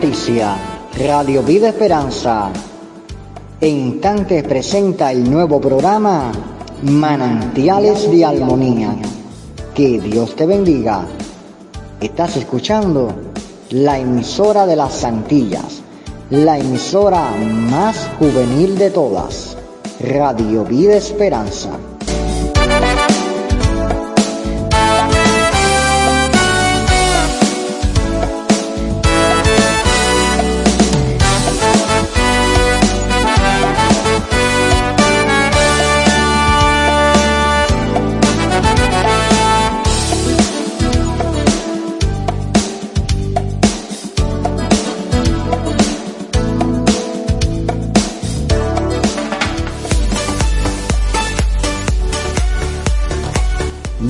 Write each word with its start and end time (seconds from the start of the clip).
Noticia. 0.00 0.56
Radio 0.96 1.42
Vida 1.42 1.70
Esperanza 1.70 2.52
en 3.60 3.76
instantes 3.76 4.44
presenta 4.44 5.10
el 5.10 5.28
nuevo 5.28 5.60
programa 5.60 6.30
Manantiales 6.82 8.08
de 8.08 8.24
Armonía. 8.24 8.94
Que 9.74 9.98
Dios 9.98 10.36
te 10.36 10.46
bendiga. 10.46 11.04
Estás 12.00 12.36
escuchando 12.36 13.12
la 13.70 13.98
emisora 13.98 14.66
de 14.66 14.76
las 14.76 14.94
Santillas, 14.94 15.82
la 16.30 16.60
emisora 16.60 17.32
más 17.32 18.08
juvenil 18.20 18.78
de 18.78 18.90
todas, 18.90 19.56
Radio 19.98 20.64
Vida 20.64 20.94
Esperanza. 20.94 21.70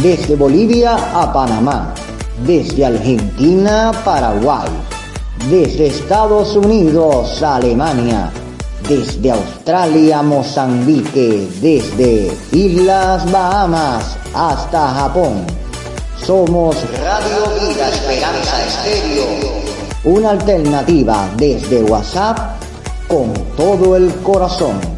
Desde 0.08 0.36
Bolivia 0.36 0.96
a 1.12 1.30
Panamá, 1.30 1.92
desde 2.46 2.86
Argentina 2.86 3.90
a 3.90 3.92
Paraguay, 3.92 4.66
desde 5.50 5.88
Estados 5.88 6.56
Unidos 6.56 7.42
a 7.42 7.56
Alemania, 7.56 8.30
desde 8.88 9.30
Australia 9.30 10.20
a 10.20 10.22
Mozambique, 10.22 11.46
desde 11.60 12.34
Islas 12.52 13.30
Bahamas 13.30 14.16
hasta 14.32 14.94
Japón. 14.94 15.44
Somos 16.24 16.74
Radio 17.04 17.68
Vida 17.68 17.90
Esperanza 17.90 18.64
Estéreo, 18.66 19.26
una 20.04 20.30
alternativa 20.30 21.28
desde 21.36 21.82
WhatsApp 21.82 22.38
con 23.08 23.34
todo 23.58 23.94
el 23.94 24.10
corazón. 24.22 24.97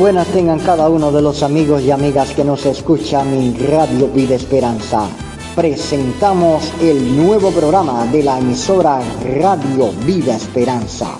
Buenas 0.00 0.28
tengan 0.28 0.58
cada 0.60 0.88
uno 0.88 1.12
de 1.12 1.20
los 1.20 1.42
amigos 1.42 1.82
y 1.82 1.90
amigas 1.90 2.30
que 2.30 2.42
nos 2.42 2.64
escuchan 2.64 3.34
en 3.34 3.54
Radio 3.70 4.08
Vida 4.08 4.34
Esperanza. 4.34 5.06
Presentamos 5.54 6.72
el 6.80 7.18
nuevo 7.18 7.50
programa 7.50 8.06
de 8.06 8.22
la 8.22 8.38
emisora 8.38 9.02
Radio 9.22 9.92
Vida 10.06 10.36
Esperanza, 10.36 11.18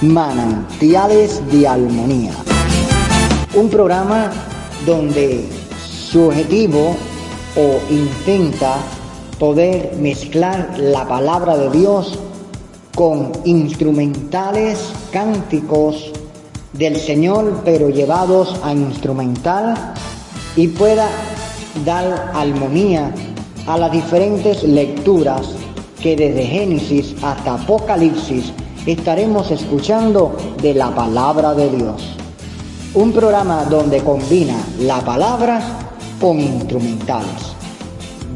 Manantiales 0.00 1.42
de 1.52 1.68
Armonía. 1.68 2.32
Un 3.54 3.68
programa 3.68 4.32
donde 4.86 5.46
su 6.10 6.28
objetivo 6.28 6.96
o 7.56 7.92
intenta 7.92 8.76
poder 9.38 9.92
mezclar 10.00 10.78
la 10.78 11.06
palabra 11.06 11.58
de 11.58 11.68
Dios 11.78 12.18
con 12.94 13.32
instrumentales, 13.44 14.94
cánticos, 15.12 16.10
del 16.72 16.96
Señor, 16.96 17.62
pero 17.64 17.88
llevados 17.88 18.54
a 18.62 18.72
instrumental 18.72 19.74
y 20.56 20.68
pueda 20.68 21.08
dar 21.84 22.32
armonía 22.34 23.14
a 23.66 23.78
las 23.78 23.92
diferentes 23.92 24.62
lecturas 24.64 25.42
que 26.00 26.16
desde 26.16 26.44
Génesis 26.44 27.14
hasta 27.22 27.54
Apocalipsis 27.54 28.52
estaremos 28.86 29.50
escuchando 29.50 30.36
de 30.62 30.74
la 30.74 30.94
palabra 30.94 31.54
de 31.54 31.70
Dios. 31.70 32.02
Un 32.94 33.12
programa 33.12 33.64
donde 33.64 34.00
combina 34.02 34.56
la 34.80 35.00
palabra 35.00 35.60
con 36.20 36.40
instrumentales. 36.40 37.54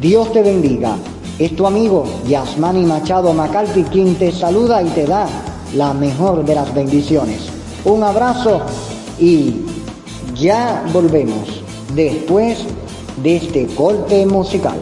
Dios 0.01 0.33
te 0.33 0.43
bendiga. 0.43 0.97
Es 1.39 1.57
tu 1.57 1.67
amigo 1.67 2.05
Yasmani 2.29 2.85
Machado 2.85 3.33
Macalpi 3.33 3.85
quien 3.85 4.15
te 4.17 4.31
saluda 4.31 4.83
y 4.83 4.89
te 4.89 5.07
da 5.07 5.27
la 5.75 5.95
mejor 5.95 6.45
de 6.45 6.55
las 6.55 6.75
bendiciones. 6.75 7.52
Un 7.85 8.05
abrazo 8.05 8.61
y 9.19 9.63
ya 10.37 10.85
volvemos 10.93 11.63
después 11.95 12.59
de 13.17 13.37
este 13.37 13.67
corte 13.75 14.25
musical. 14.25 14.79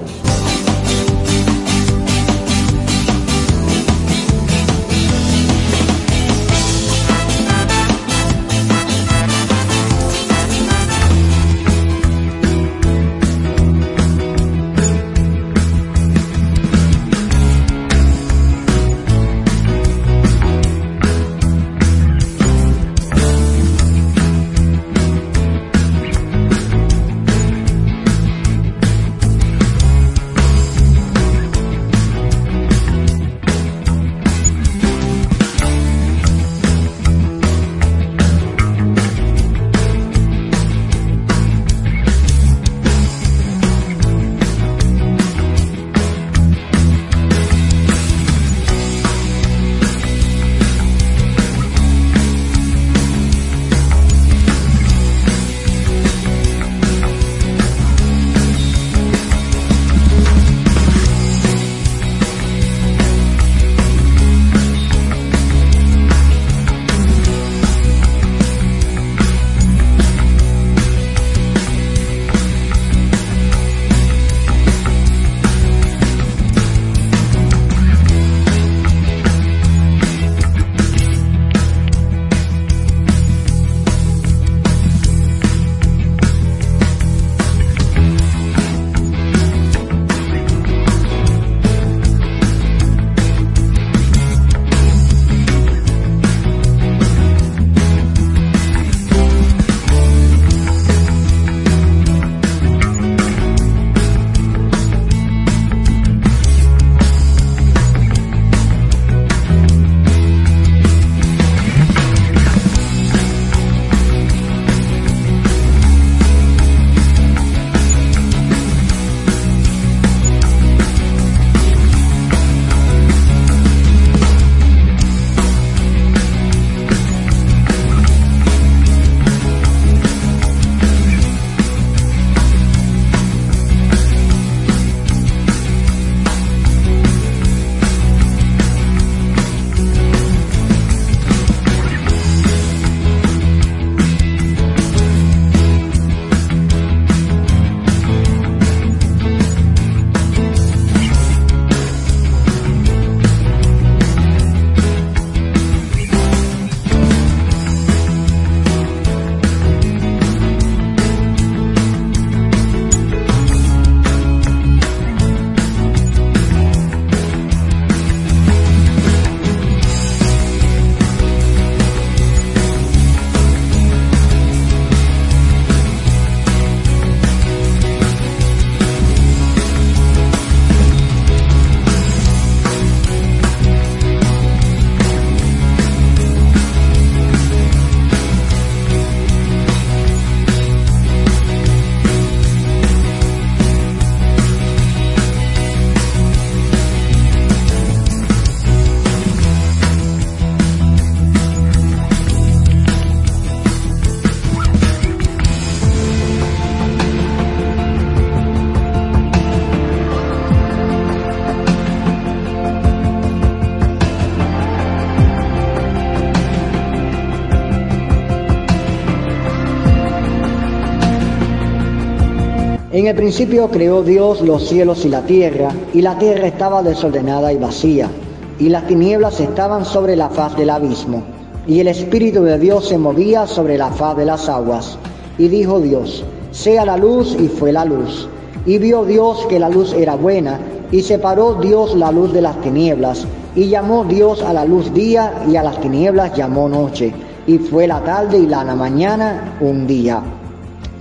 En 223.01 223.07
el 223.07 223.17
principio 223.17 223.71
creó 223.71 224.03
Dios 224.03 224.43
los 224.43 224.69
cielos 224.69 225.07
y 225.07 225.09
la 225.09 225.23
tierra, 225.23 225.71
y 225.95 226.03
la 226.03 226.19
tierra 226.19 226.49
estaba 226.49 226.83
desordenada 226.83 227.51
y 227.51 227.57
vacía, 227.57 228.11
y 228.59 228.69
las 228.69 228.87
tinieblas 228.87 229.41
estaban 229.41 229.87
sobre 229.87 230.17
la 230.17 230.29
faz 230.29 230.55
del 230.55 230.69
abismo, 230.69 231.23
y 231.67 231.81
el 231.81 231.89
Espíritu 231.89 232.43
de 232.43 232.59
Dios 232.59 232.89
se 232.89 232.99
movía 232.99 233.47
sobre 233.47 233.79
la 233.79 233.91
faz 233.91 234.19
de 234.19 234.27
las 234.27 234.51
aguas. 234.51 234.99
Y 235.39 235.49
dijo 235.49 235.81
Dios, 235.81 236.23
sea 236.51 236.85
la 236.85 236.99
luz, 236.99 237.35
y 237.41 237.49
fue 237.49 237.73
la 237.73 237.87
luz. 237.87 238.29
Y 238.67 238.77
vio 238.77 239.07
Dios 239.07 239.47
que 239.49 239.59
la 239.59 239.71
luz 239.71 239.95
era 239.95 240.17
buena, 240.17 240.61
y 240.93 241.01
separó 241.01 241.55
Dios 241.55 241.97
la 241.97 242.13
luz 242.13 242.35
de 242.35 242.43
las 242.43 242.61
tinieblas, 242.61 243.27
y 243.57 243.69
llamó 243.69 244.05
Dios 244.05 244.43
a 244.43 244.53
la 244.53 244.67
luz 244.67 244.93
día, 244.93 245.43
y 245.51 245.57
a 245.57 245.63
las 245.63 245.81
tinieblas 245.81 246.37
llamó 246.37 246.69
noche. 246.69 247.15
Y 247.47 247.57
fue 247.57 247.87
la 247.87 248.05
tarde 248.05 248.37
y 248.37 248.47
la 248.47 248.63
mañana 248.77 249.57
un 249.63 249.87
día. 249.87 250.23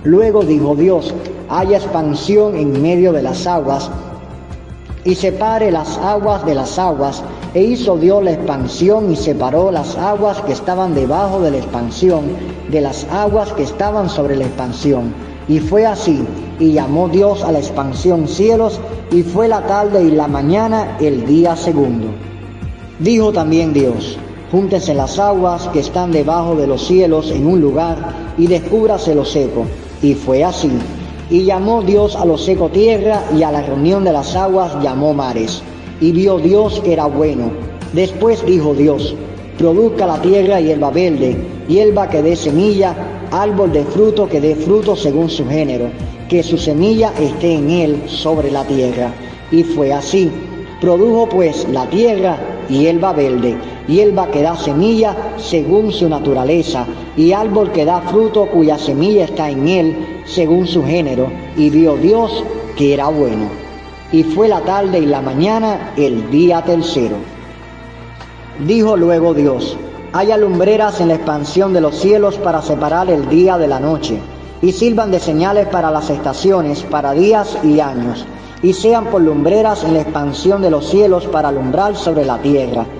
Luego 0.04 0.42
dijo 0.42 0.74
Dios, 0.74 1.14
haya 1.50 1.76
expansión 1.76 2.56
en 2.56 2.80
medio 2.80 3.12
de 3.12 3.22
las 3.22 3.46
aguas, 3.46 3.90
y 5.04 5.14
separe 5.14 5.70
las 5.70 5.98
aguas 5.98 6.44
de 6.46 6.54
las 6.54 6.78
aguas, 6.78 7.22
e 7.52 7.62
hizo 7.62 7.98
Dios 7.98 8.22
la 8.22 8.32
expansión 8.32 9.10
y 9.12 9.16
separó 9.16 9.70
las 9.70 9.98
aguas 9.98 10.40
que 10.42 10.52
estaban 10.52 10.94
debajo 10.94 11.40
de 11.40 11.50
la 11.50 11.58
expansión 11.58 12.22
de 12.70 12.80
las 12.80 13.04
aguas 13.10 13.52
que 13.52 13.64
estaban 13.64 14.08
sobre 14.08 14.36
la 14.36 14.44
expansión. 14.44 15.12
Y 15.48 15.58
fue 15.58 15.84
así, 15.84 16.24
y 16.58 16.72
llamó 16.72 17.08
Dios 17.08 17.42
a 17.42 17.52
la 17.52 17.58
expansión 17.58 18.26
cielos, 18.26 18.80
y 19.10 19.22
fue 19.22 19.48
la 19.48 19.66
tarde 19.66 20.02
y 20.02 20.12
la 20.12 20.28
mañana 20.28 20.96
el 21.00 21.26
día 21.26 21.56
segundo. 21.56 22.06
Dijo 23.00 23.32
también 23.32 23.74
Dios, 23.74 24.16
júntense 24.50 24.94
las 24.94 25.18
aguas 25.18 25.68
que 25.68 25.80
están 25.80 26.12
debajo 26.12 26.54
de 26.54 26.66
los 26.66 26.86
cielos 26.86 27.30
en 27.30 27.46
un 27.46 27.60
lugar, 27.60 27.96
y 28.38 28.46
descúbrase 28.46 29.14
lo 29.14 29.24
seco. 29.24 29.66
Y 30.02 30.14
fue 30.14 30.44
así. 30.44 30.70
Y 31.30 31.44
llamó 31.44 31.82
Dios 31.82 32.16
a 32.16 32.24
lo 32.24 32.36
seco 32.36 32.68
tierra, 32.68 33.22
y 33.36 33.42
a 33.42 33.52
la 33.52 33.62
reunión 33.62 34.04
de 34.04 34.12
las 34.12 34.34
aguas 34.34 34.82
llamó 34.82 35.14
mares. 35.14 35.62
Y 36.00 36.12
vio 36.12 36.38
Dios 36.38 36.80
que 36.80 36.92
era 36.92 37.06
bueno. 37.06 37.50
Después 37.92 38.44
dijo 38.46 38.74
Dios, 38.74 39.14
produzca 39.58 40.06
la 40.06 40.20
tierra 40.20 40.60
hierba 40.60 40.90
verde, 40.90 41.36
hierba 41.68 42.08
que 42.08 42.22
dé 42.22 42.34
semilla, 42.34 42.94
árbol 43.30 43.72
de 43.72 43.84
fruto 43.84 44.28
que 44.28 44.40
dé 44.40 44.54
fruto 44.54 44.96
según 44.96 45.28
su 45.28 45.46
género, 45.46 45.90
que 46.28 46.42
su 46.42 46.56
semilla 46.56 47.12
esté 47.20 47.54
en 47.54 47.70
él 47.70 48.02
sobre 48.06 48.50
la 48.50 48.64
tierra. 48.64 49.12
Y 49.50 49.62
fue 49.62 49.92
así. 49.92 50.30
Produjo 50.80 51.28
pues 51.28 51.68
la 51.68 51.86
tierra 51.90 52.38
hierba 52.68 53.12
verde, 53.12 53.56
hierba 53.90 54.28
que 54.28 54.42
da 54.42 54.56
semilla 54.56 55.34
según 55.36 55.92
su 55.92 56.08
naturaleza, 56.08 56.86
y 57.16 57.32
árbol 57.32 57.72
que 57.72 57.84
da 57.84 58.00
fruto 58.00 58.46
cuya 58.46 58.78
semilla 58.78 59.24
está 59.24 59.50
en 59.50 59.66
él 59.68 60.22
según 60.24 60.66
su 60.66 60.84
género, 60.84 61.30
y 61.56 61.68
vio 61.70 61.96
Dios 61.96 62.44
que 62.76 62.94
era 62.94 63.08
bueno. 63.08 63.48
Y 64.12 64.22
fue 64.22 64.48
la 64.48 64.60
tarde 64.60 65.00
y 65.00 65.06
la 65.06 65.20
mañana 65.20 65.92
el 65.96 66.30
día 66.30 66.62
tercero. 66.62 67.16
Dijo 68.66 68.96
luego 68.96 69.34
Dios, 69.34 69.76
haya 70.12 70.36
lumbreras 70.36 71.00
en 71.00 71.08
la 71.08 71.14
expansión 71.14 71.72
de 71.72 71.80
los 71.80 71.96
cielos 71.96 72.36
para 72.36 72.62
separar 72.62 73.10
el 73.10 73.28
día 73.28 73.58
de 73.58 73.68
la 73.68 73.80
noche, 73.80 74.18
y 74.62 74.72
sirvan 74.72 75.10
de 75.10 75.20
señales 75.20 75.66
para 75.68 75.90
las 75.90 76.10
estaciones, 76.10 76.82
para 76.82 77.12
días 77.12 77.58
y 77.64 77.80
años, 77.80 78.26
y 78.62 78.74
sean 78.74 79.06
por 79.06 79.22
lumbreras 79.22 79.84
en 79.84 79.94
la 79.94 80.02
expansión 80.02 80.60
de 80.60 80.70
los 80.70 80.88
cielos 80.88 81.26
para 81.26 81.48
alumbrar 81.48 81.96
sobre 81.96 82.24
la 82.24 82.38
tierra. 82.38 82.86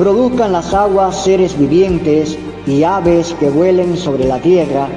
produzcan 0.00 0.52
las 0.52 0.72
aguas 0.72 1.24
seres 1.24 1.58
vivientes 1.58 2.38
y 2.66 2.84
aves 2.84 3.36
que 3.38 3.50
vuelen 3.50 3.98
sobre 3.98 4.24
la 4.24 4.40
tierra 4.40 4.88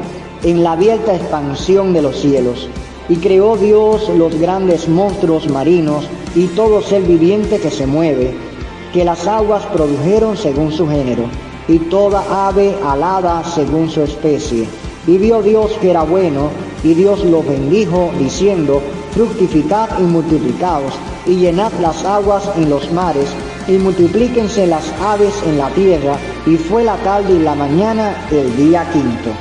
en 0.44 0.64
la 0.64 0.72
abierta 0.72 1.14
expansión 1.14 1.92
de 1.92 2.02
los 2.02 2.16
cielos. 2.16 2.70
Y 3.10 3.18
creó 3.18 3.58
Dios 3.58 4.08
los 4.18 4.34
grandes 4.40 4.88
monstruos 4.88 5.50
marinos 5.50 6.06
y 6.36 6.46
todo 6.48 6.82
ser 6.82 7.02
viviente 7.02 7.60
que 7.60 7.70
se 7.70 7.86
mueve, 7.86 8.34
que 8.94 9.04
las 9.04 9.28
aguas 9.28 9.66
produjeron 9.66 10.38
según 10.38 10.72
su 10.72 10.88
género, 10.88 11.26
y 11.68 11.80
toda 11.80 12.48
ave 12.48 12.74
alada 12.86 13.44
según 13.44 13.90
su 13.90 14.04
especie. 14.04 14.70
Y 15.06 15.18
vio 15.18 15.42
Dios 15.42 15.74
que 15.82 15.90
era 15.90 16.04
bueno, 16.04 16.50
y 16.82 16.94
Dios 16.94 17.26
los 17.26 17.46
bendijo, 17.46 18.10
diciendo, 18.20 18.82
fructificad 19.12 19.90
y 20.00 20.04
multiplicaos, 20.04 20.94
y 21.26 21.36
llenad 21.36 21.74
las 21.82 22.06
aguas 22.06 22.50
en 22.56 22.70
los 22.70 22.90
mares, 22.94 23.28
y 23.68 23.74
multiplíquense 23.74 24.68
las 24.68 24.92
aves 25.02 25.34
en 25.46 25.58
la 25.58 25.70
tierra, 25.70 26.18
y 26.46 26.58
fue 26.58 26.84
la 26.84 26.96
tarde 26.98 27.34
y 27.34 27.40
la 27.40 27.56
mañana 27.56 28.16
el 28.32 28.56
día 28.58 28.86
quinto. 28.92 29.32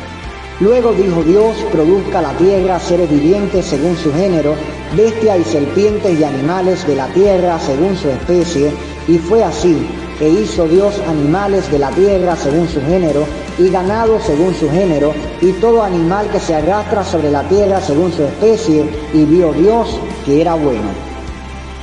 Luego 0.60 0.92
dijo 0.92 1.24
Dios, 1.24 1.56
produzca 1.72 2.22
la 2.22 2.32
tierra 2.34 2.78
seres 2.78 3.10
vivientes 3.10 3.66
según 3.66 3.96
su 3.96 4.12
género, 4.12 4.54
bestias 4.96 5.38
y 5.40 5.44
serpientes 5.44 6.20
y 6.20 6.22
animales 6.22 6.86
de 6.86 6.94
la 6.94 7.08
tierra 7.08 7.58
según 7.58 7.96
su 7.96 8.08
especie, 8.08 8.70
y 9.08 9.18
fue 9.18 9.42
así, 9.42 9.76
e 10.20 10.28
hizo 10.28 10.68
Dios 10.68 10.94
animales 11.08 11.68
de 11.72 11.80
la 11.80 11.90
tierra 11.90 12.36
según 12.36 12.68
su 12.68 12.80
género, 12.80 13.24
y 13.58 13.70
ganado 13.70 14.20
según 14.20 14.54
su 14.54 14.70
género, 14.70 15.12
y 15.40 15.50
todo 15.52 15.82
animal 15.82 16.28
que 16.30 16.38
se 16.38 16.54
arrastra 16.54 17.02
sobre 17.02 17.30
la 17.30 17.42
tierra 17.48 17.80
según 17.80 18.12
su 18.12 18.22
especie, 18.22 18.84
y 19.12 19.24
vio 19.24 19.52
Dios 19.52 19.98
que 20.24 20.40
era 20.40 20.54
bueno. 20.54 20.90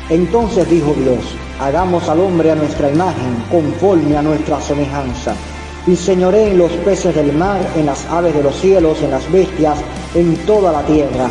Entonces 0.10 0.70
dijo 0.70 0.94
Dios, 0.94 1.20
hagamos 1.60 2.08
al 2.08 2.20
hombre 2.20 2.52
a 2.52 2.56
nuestra 2.56 2.90
imagen, 2.90 3.44
conforme 3.52 4.16
a 4.16 4.22
nuestra 4.22 4.62
semejanza, 4.62 5.34
y 5.86 5.96
señoré 5.96 6.52
en 6.52 6.58
los 6.58 6.72
peces 6.72 7.14
del 7.16 7.34
mar, 7.34 7.60
en 7.76 7.86
las 7.86 8.06
aves 8.06 8.34
de 8.34 8.44
los 8.44 8.56
cielos, 8.56 9.02
en 9.02 9.12
las 9.12 9.30
bestias, 9.32 9.78
en 10.16 10.36
toda 10.46 10.72
la 10.72 10.84
tierra, 10.84 11.30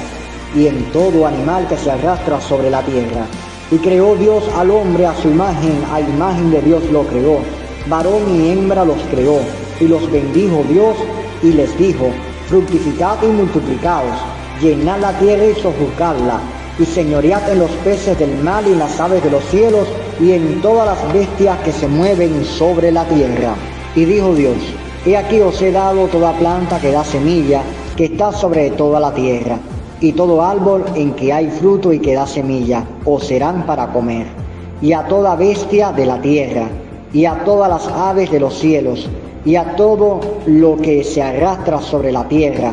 y 0.55 0.67
en 0.67 0.85
todo 0.93 1.27
animal 1.27 1.67
que 1.69 1.77
se 1.77 1.91
arrastra 1.91 2.41
sobre 2.41 2.71
la 2.71 2.83
tierra. 2.83 3.27
Y 3.71 3.77
creó 3.79 4.17
Dios 4.17 4.45
al 4.57 4.71
hombre 4.71 5.07
a 5.07 5.15
su 5.15 5.29
imagen, 5.29 5.83
a 5.93 6.01
imagen 6.01 6.51
de 6.51 6.63
Dios 6.63 6.83
lo 6.91 7.03
creó. 7.05 7.41
Varón 7.87 8.23
y 8.35 8.51
hembra 8.51 8.85
los 8.85 8.99
creó, 9.11 9.41
y 9.81 9.89
los 9.89 10.11
bendijo 10.11 10.65
Dios, 10.69 10.97
y 11.43 11.53
les 11.53 11.77
dijo, 11.79 12.11
fructificad 12.49 13.17
y 13.23 13.27
multiplicaos, 13.27 14.19
llenad 14.61 15.01
la 15.01 15.19
tierra 15.19 15.45
y 15.45 15.55
sojuzgadla, 15.55 16.41
y 16.79 16.85
señoread 16.85 17.51
en 17.51 17.61
los 17.61 17.71
peces 17.85 18.19
del 18.19 18.37
mar 18.43 18.65
y 18.67 18.73
en 18.73 18.79
las 18.79 18.99
aves 19.01 19.23
de 19.23 19.31
los 19.31 19.45
cielos, 19.45 19.89
y 20.21 20.33
en 20.33 20.61
todas 20.61 20.87
las 20.87 21.13
bestias 21.13 21.59
que 21.61 21.73
se 21.73 21.89
mueven 21.89 22.45
sobre 22.45 22.93
la 22.93 23.05
tierra. 23.05 23.55
Y 23.95 24.05
dijo 24.05 24.35
Dios, 24.35 24.57
he 25.07 25.17
aquí 25.17 25.41
os 25.41 25.61
he 25.63 25.73
dado 25.73 26.07
toda 26.09 26.33
planta 26.33 26.81
que 26.81 26.93
da 26.93 27.05
semilla, 27.05 27.63
que 27.97 28.07
está 28.07 28.33
sobre 28.33 28.71
toda 28.71 29.01
la 29.01 29.13
tierra 29.13 29.59
y 30.01 30.13
todo 30.13 30.43
árbol 30.43 30.85
en 30.95 31.13
que 31.13 31.33
hay 31.33 31.51
fruto 31.51 31.93
y 31.93 31.99
que 31.99 32.15
da 32.15 32.27
semilla, 32.27 32.85
os 33.05 33.27
serán 33.27 33.67
para 33.67 33.93
comer, 33.93 34.27
y 34.81 34.93
a 34.93 35.07
toda 35.09 35.35
bestia 35.35 35.93
de 35.93 36.07
la 36.07 36.21
tierra, 36.21 36.69
y 37.13 37.25
a 37.25 37.43
todas 37.45 37.69
las 37.69 37.89
aves 37.89 38.31
de 38.31 38.41
los 38.41 38.55
cielos, 38.55 39.09
y 39.45 39.57
a 39.57 39.75
todo 39.77 40.21
lo 40.47 40.77
que 40.77 41.03
se 41.03 41.23
arrastra 41.23 41.81
sobre 41.81 42.13
la 42.13 42.29
tierra, 42.29 42.73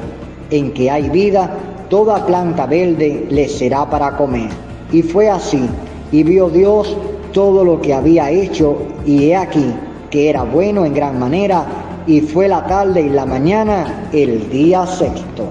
en 0.52 0.72
que 0.74 0.92
hay 0.92 1.10
vida, 1.10 1.50
toda 1.90 2.26
planta 2.26 2.66
verde 2.66 3.26
les 3.30 3.58
será 3.58 3.90
para 3.90 4.16
comer. 4.18 4.50
Y 4.92 5.02
fue 5.02 5.30
así, 5.30 5.68
y 6.12 6.24
vio 6.24 6.50
Dios 6.50 6.96
todo 7.36 7.66
lo 7.66 7.82
que 7.82 7.94
había 7.94 8.32
hecho, 8.32 8.78
y 9.06 9.26
he 9.26 9.36
aquí 9.36 9.66
que 10.10 10.30
era 10.30 10.44
bueno 10.44 10.86
en 10.86 10.94
gran 10.94 11.20
manera, 11.20 11.66
y 12.08 12.22
fue 12.22 12.48
la 12.48 12.66
tarde 12.66 13.02
y 13.02 13.10
la 13.10 13.26
mañana 13.26 14.08
el 14.14 14.50
día 14.50 14.88
sexto. 14.88 15.50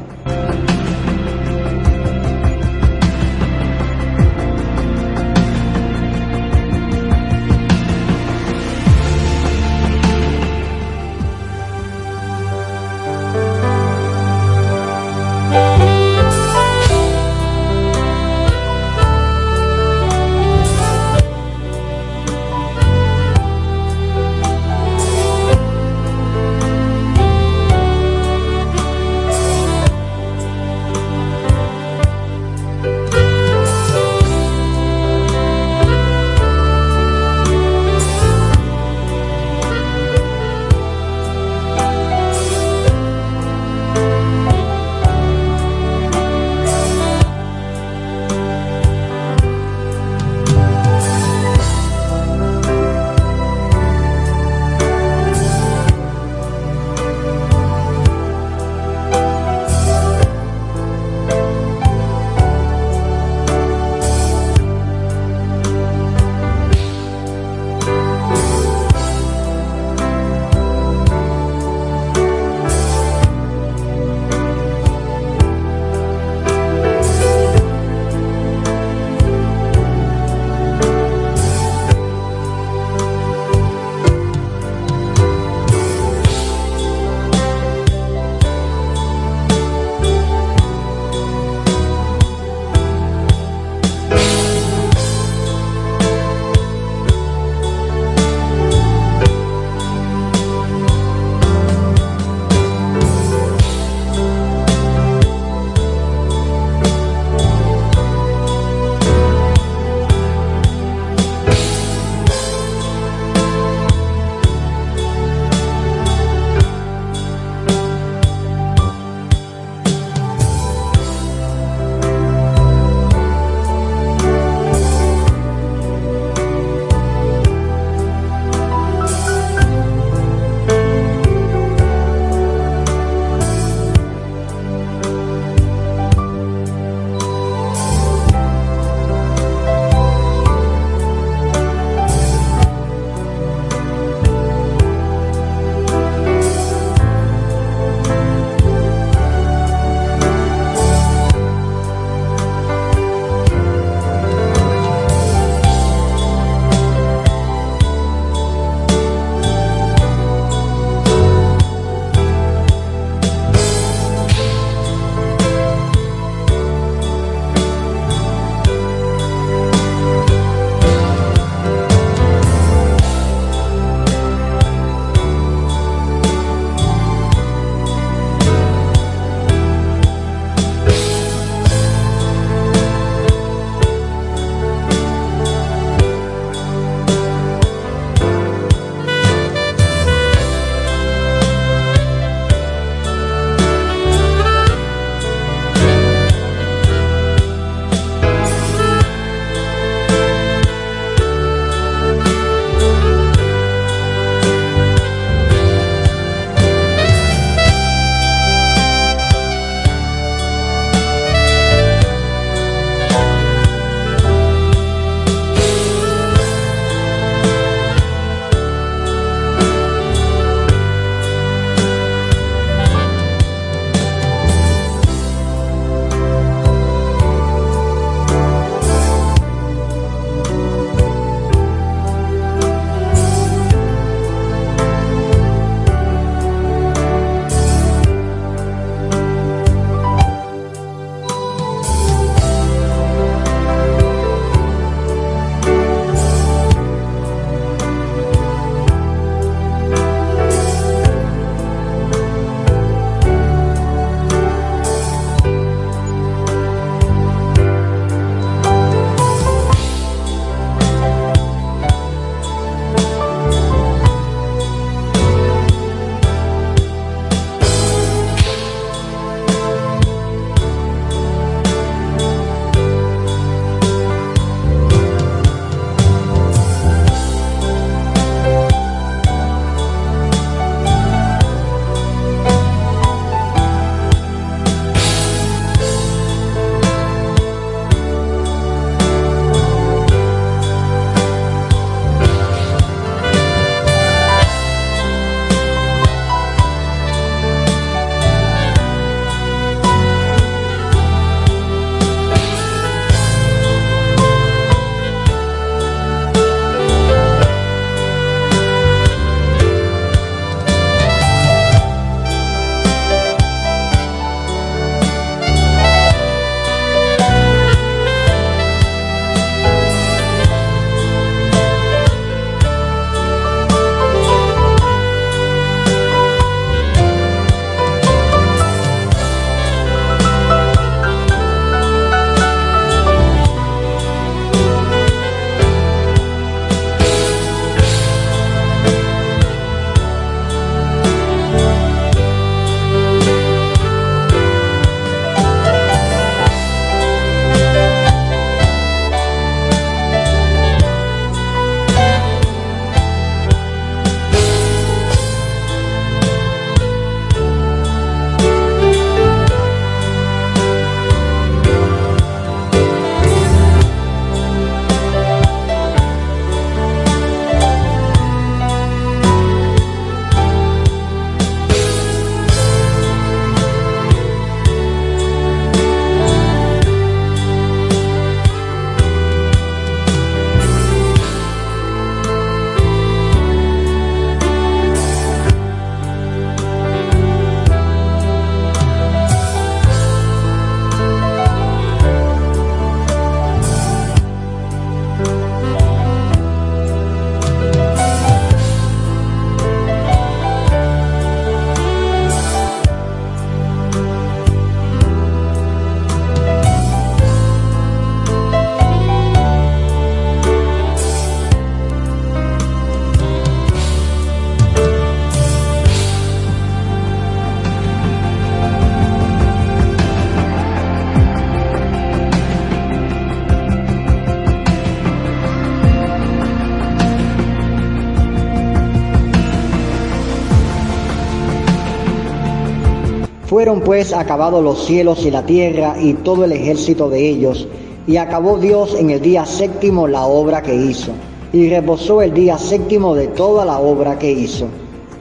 Fueron 433.54 433.82
pues 433.82 434.12
acabados 434.12 434.64
los 434.64 434.84
cielos 434.84 435.24
y 435.24 435.30
la 435.30 435.46
tierra 435.46 435.94
y 436.00 436.14
todo 436.14 436.44
el 436.44 436.50
ejército 436.50 437.08
de 437.08 437.28
ellos, 437.28 437.68
y 438.04 438.16
acabó 438.16 438.58
Dios 438.58 438.96
en 438.98 439.10
el 439.10 439.20
día 439.20 439.46
séptimo 439.46 440.08
la 440.08 440.26
obra 440.26 440.60
que 440.60 440.74
hizo, 440.74 441.12
y 441.52 441.68
reposó 441.68 442.20
el 442.20 442.34
día 442.34 442.58
séptimo 442.58 443.14
de 443.14 443.28
toda 443.28 443.64
la 443.64 443.78
obra 443.78 444.18
que 444.18 444.32
hizo. 444.32 444.66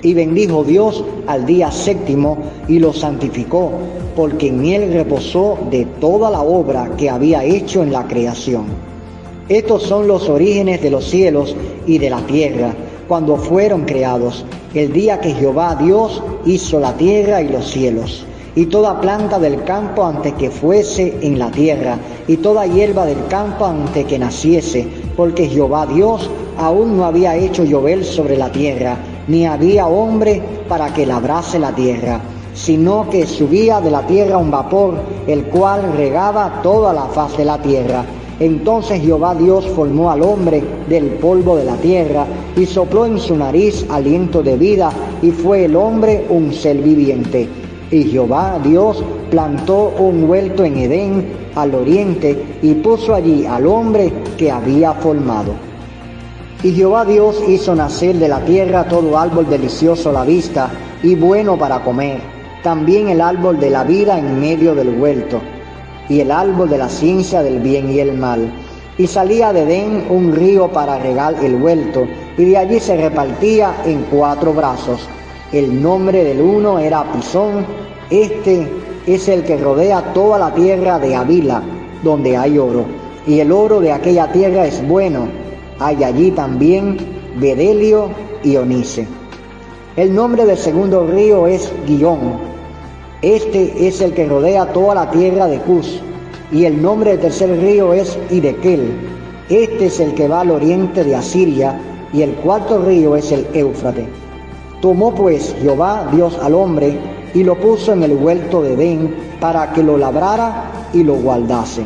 Y 0.01 0.15
bendijo 0.15 0.63
Dios 0.63 1.03
al 1.27 1.45
día 1.45 1.69
séptimo 1.69 2.39
y 2.67 2.79
lo 2.79 2.91
santificó, 2.91 3.69
porque 4.15 4.47
en 4.47 4.65
él 4.65 4.91
reposó 4.93 5.59
de 5.69 5.85
toda 6.01 6.31
la 6.31 6.41
obra 6.41 6.89
que 6.97 7.11
había 7.11 7.43
hecho 7.43 7.83
en 7.83 7.93
la 7.93 8.07
creación. 8.07 8.65
Estos 9.47 9.83
son 9.83 10.07
los 10.07 10.27
orígenes 10.27 10.81
de 10.81 10.89
los 10.89 11.05
cielos 11.05 11.55
y 11.85 11.99
de 11.99 12.09
la 12.09 12.25
tierra, 12.25 12.73
cuando 13.07 13.35
fueron 13.35 13.85
creados, 13.85 14.43
el 14.73 14.91
día 14.91 15.19
que 15.19 15.33
Jehová 15.33 15.75
Dios 15.75 16.23
hizo 16.45 16.79
la 16.79 16.93
tierra 16.93 17.41
y 17.41 17.49
los 17.49 17.69
cielos, 17.69 18.25
y 18.55 18.65
toda 18.65 18.99
planta 18.99 19.37
del 19.39 19.63
campo 19.63 20.03
antes 20.03 20.33
que 20.33 20.49
fuese 20.49 21.19
en 21.21 21.37
la 21.37 21.51
tierra, 21.51 21.97
y 22.27 22.37
toda 22.37 22.65
hierba 22.65 23.05
del 23.05 23.25
campo 23.27 23.65
antes 23.65 24.05
que 24.05 24.17
naciese, 24.17 24.87
porque 25.15 25.47
Jehová 25.47 25.85
Dios 25.85 26.29
aún 26.57 26.97
no 26.97 27.05
había 27.05 27.35
hecho 27.35 27.63
llover 27.63 28.03
sobre 28.03 28.35
la 28.35 28.51
tierra, 28.51 28.97
ni 29.27 29.45
había 29.45 29.87
hombre 29.87 30.41
para 30.67 30.93
que 30.93 31.05
labrase 31.05 31.59
la 31.59 31.73
tierra, 31.73 32.19
sino 32.53 33.09
que 33.09 33.27
subía 33.27 33.79
de 33.79 33.91
la 33.91 34.05
tierra 34.07 34.37
un 34.37 34.51
vapor, 34.51 34.95
el 35.27 35.45
cual 35.45 35.93
regaba 35.95 36.61
toda 36.63 36.93
la 36.93 37.05
faz 37.05 37.37
de 37.37 37.45
la 37.45 37.61
tierra. 37.61 38.03
Entonces 38.39 39.01
Jehová 39.01 39.35
Dios 39.35 39.65
formó 39.67 40.09
al 40.09 40.21
hombre 40.23 40.63
del 40.89 41.05
polvo 41.13 41.55
de 41.57 41.65
la 41.65 41.75
tierra 41.75 42.25
y 42.55 42.65
sopló 42.65 43.05
en 43.05 43.19
su 43.19 43.35
nariz 43.35 43.85
aliento 43.89 44.41
de 44.41 44.57
vida 44.57 44.91
y 45.21 45.31
fue 45.31 45.65
el 45.65 45.75
hombre 45.75 46.25
un 46.29 46.51
ser 46.53 46.77
viviente. 46.77 47.47
Y 47.91 48.03
Jehová 48.05 48.59
Dios 48.63 49.03
plantó 49.29 49.93
un 49.99 50.23
huerto 50.27 50.65
en 50.65 50.77
Edén 50.77 51.25
al 51.55 51.75
oriente 51.75 52.57
y 52.61 52.73
puso 52.75 53.13
allí 53.13 53.45
al 53.45 53.67
hombre 53.67 54.11
que 54.37 54.49
había 54.49 54.93
formado. 54.93 55.53
Y 56.63 56.71
Jehová 56.71 57.05
Dios 57.05 57.43
hizo 57.47 57.75
nacer 57.75 58.15
de 58.15 58.29
la 58.29 58.39
tierra 58.39 58.87
todo 58.87 59.17
árbol 59.17 59.47
delicioso 59.49 60.09
a 60.09 60.13
la 60.13 60.23
vista 60.23 60.71
y 61.03 61.15
bueno 61.15 61.57
para 61.57 61.83
comer, 61.83 62.21
también 62.63 63.09
el 63.09 63.19
árbol 63.19 63.59
de 63.59 63.69
la 63.69 63.83
vida 63.83 64.17
en 64.17 64.39
medio 64.39 64.73
del 64.73 64.97
huerto, 64.97 65.41
y 66.09 66.19
el 66.19 66.31
árbol 66.31 66.69
de 66.69 66.77
la 66.77 66.89
ciencia 66.89 67.41
del 67.43 67.59
bien 67.59 67.89
y 67.91 67.99
el 67.99 68.13
mal. 68.13 68.51
Y 68.97 69.07
salía 69.07 69.53
de 69.53 69.63
Edén 69.63 70.05
un 70.09 70.33
río 70.33 70.67
para 70.67 70.99
regar 70.99 71.35
el 71.43 71.55
huerto, 71.55 72.05
y 72.37 72.45
de 72.45 72.57
allí 72.57 72.79
se 72.79 72.97
repartía 72.97 73.73
en 73.85 74.03
cuatro 74.11 74.53
brazos. 74.53 75.07
El 75.51 75.81
nombre 75.81 76.23
del 76.23 76.41
uno 76.41 76.79
era 76.79 77.11
Pisón, 77.11 77.65
este 78.09 78.67
es 79.07 79.27
el 79.27 79.43
que 79.43 79.57
rodea 79.57 80.13
toda 80.13 80.37
la 80.37 80.53
tierra 80.53 80.99
de 80.99 81.15
Avila, 81.15 81.61
donde 82.03 82.37
hay 82.37 82.57
oro, 82.57 82.85
y 83.25 83.39
el 83.39 83.51
oro 83.51 83.79
de 83.79 83.91
aquella 83.91 84.31
tierra 84.31 84.65
es 84.65 84.85
bueno 84.87 85.43
hay 85.79 86.03
allí 86.03 86.31
también 86.31 86.97
Bedelio 87.37 88.09
y 88.43 88.55
Onice. 88.55 89.07
El 89.95 90.13
nombre 90.13 90.45
del 90.45 90.57
segundo 90.57 91.05
río 91.05 91.47
es 91.47 91.71
Guión. 91.87 92.52
Este 93.23 93.87
es 93.87 94.01
el 94.01 94.13
que 94.13 94.27
rodea 94.27 94.73
toda 94.73 94.95
la 94.95 95.09
tierra 95.09 95.47
de 95.47 95.57
Cus. 95.59 96.01
Y 96.51 96.65
el 96.65 96.81
nombre 96.81 97.11
del 97.11 97.21
tercer 97.21 97.57
río 97.57 97.93
es 97.93 98.19
Idequel. 98.29 98.91
Este 99.49 99.85
es 99.85 100.01
el 100.01 100.13
que 100.13 100.27
va 100.27 100.41
al 100.41 100.51
oriente 100.51 101.05
de 101.05 101.15
Asiria. 101.15 101.79
Y 102.11 102.21
el 102.21 102.33
cuarto 102.33 102.83
río 102.83 103.15
es 103.15 103.31
el 103.31 103.47
Éufrate. 103.53 104.09
Tomó 104.81 105.15
pues 105.15 105.55
Jehová 105.61 106.09
Dios 106.11 106.37
al 106.43 106.53
hombre 106.53 106.99
y 107.33 107.45
lo 107.45 107.57
puso 107.57 107.93
en 107.93 108.03
el 108.03 108.13
huerto 108.13 108.61
de 108.61 108.73
Edén 108.73 109.15
para 109.39 109.71
que 109.71 109.83
lo 109.83 109.97
labrara 109.97 110.89
y 110.91 111.03
lo 111.03 111.13
guardase. 111.13 111.85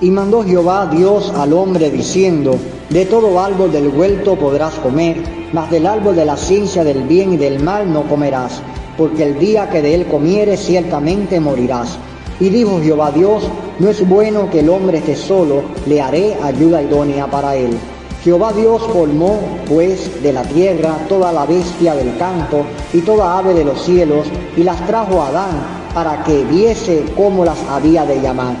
Y 0.00 0.10
mandó 0.10 0.42
Jehová 0.42 0.86
Dios 0.86 1.32
al 1.36 1.52
hombre 1.52 1.90
diciendo, 1.90 2.56
de 2.90 3.06
todo 3.06 3.38
árbol 3.38 3.70
del 3.70 3.88
huerto 3.88 4.34
podrás 4.34 4.74
comer, 4.74 5.22
mas 5.52 5.70
del 5.70 5.86
árbol 5.86 6.16
de 6.16 6.24
la 6.24 6.36
ciencia 6.36 6.82
del 6.82 7.04
bien 7.04 7.34
y 7.34 7.36
del 7.36 7.62
mal 7.62 7.90
no 7.92 8.02
comerás, 8.02 8.60
porque 8.96 9.24
el 9.24 9.38
día 9.38 9.68
que 9.70 9.82
de 9.82 9.94
él 9.94 10.06
comieres 10.06 10.60
ciertamente 10.60 11.40
morirás. 11.40 11.98
Y 12.40 12.48
dijo 12.48 12.80
Jehová 12.82 13.10
Dios, 13.12 13.44
no 13.78 13.88
es 13.88 14.06
bueno 14.08 14.50
que 14.50 14.60
el 14.60 14.68
hombre 14.68 14.98
esté 14.98 15.16
solo, 15.16 15.62
le 15.86 16.00
haré 16.00 16.36
ayuda 16.42 16.82
idónea 16.82 17.26
para 17.26 17.56
él. 17.56 17.76
Jehová 18.22 18.52
Dios 18.52 18.82
formó, 18.92 19.38
pues, 19.68 20.22
de 20.22 20.32
la 20.32 20.42
tierra 20.42 20.96
toda 21.08 21.32
la 21.32 21.44
bestia 21.44 21.94
del 21.94 22.16
campo 22.16 22.64
y 22.92 23.00
toda 23.00 23.38
ave 23.38 23.54
de 23.54 23.64
los 23.64 23.82
cielos, 23.82 24.26
y 24.56 24.62
las 24.62 24.84
trajo 24.86 25.20
a 25.20 25.28
Adán, 25.28 25.84
para 25.92 26.24
que 26.24 26.44
viese 26.44 27.04
cómo 27.16 27.44
las 27.44 27.58
había 27.70 28.04
de 28.04 28.20
llamar 28.20 28.56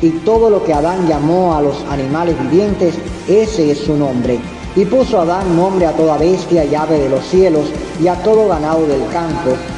y 0.00 0.10
todo 0.10 0.48
lo 0.48 0.64
que 0.64 0.72
Adán 0.72 1.08
llamó 1.08 1.54
a 1.54 1.62
los 1.62 1.76
animales 1.90 2.38
vivientes, 2.42 2.94
ese 3.26 3.72
es 3.72 3.78
su 3.78 3.96
nombre. 3.96 4.38
Y 4.76 4.84
puso 4.84 5.20
Adán 5.20 5.56
nombre 5.56 5.86
a 5.86 5.92
toda 5.92 6.18
bestia 6.18 6.64
y 6.64 6.74
ave 6.74 6.98
de 6.98 7.08
los 7.08 7.24
cielos 7.24 7.66
y 8.00 8.06
a 8.06 8.14
todo 8.22 8.48
ganado 8.48 8.86
del 8.86 9.04
campo, 9.08 9.56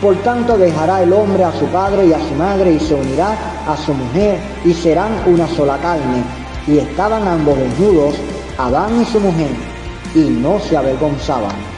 Por 0.00 0.16
tanto 0.22 0.56
dejará 0.56 1.02
el 1.02 1.12
hombre 1.12 1.44
a 1.44 1.52
su 1.52 1.66
padre 1.66 2.06
y 2.06 2.12
a 2.12 2.18
su 2.18 2.34
madre 2.34 2.72
y 2.72 2.80
se 2.80 2.94
unirá 2.94 3.36
a 3.66 3.76
su 3.76 3.92
mujer 3.92 4.38
y 4.64 4.72
serán 4.72 5.12
una 5.26 5.46
sola 5.46 5.76
carne. 5.78 6.24
Y 6.66 6.78
estaban 6.78 7.28
ambos 7.28 7.58
desnudos, 7.58 8.14
Adán 8.56 9.00
y 9.00 9.04
su 9.04 9.20
mujer, 9.20 9.50
y 10.14 10.20
no 10.20 10.58
se 10.60 10.76
avergonzaban. 10.76 11.69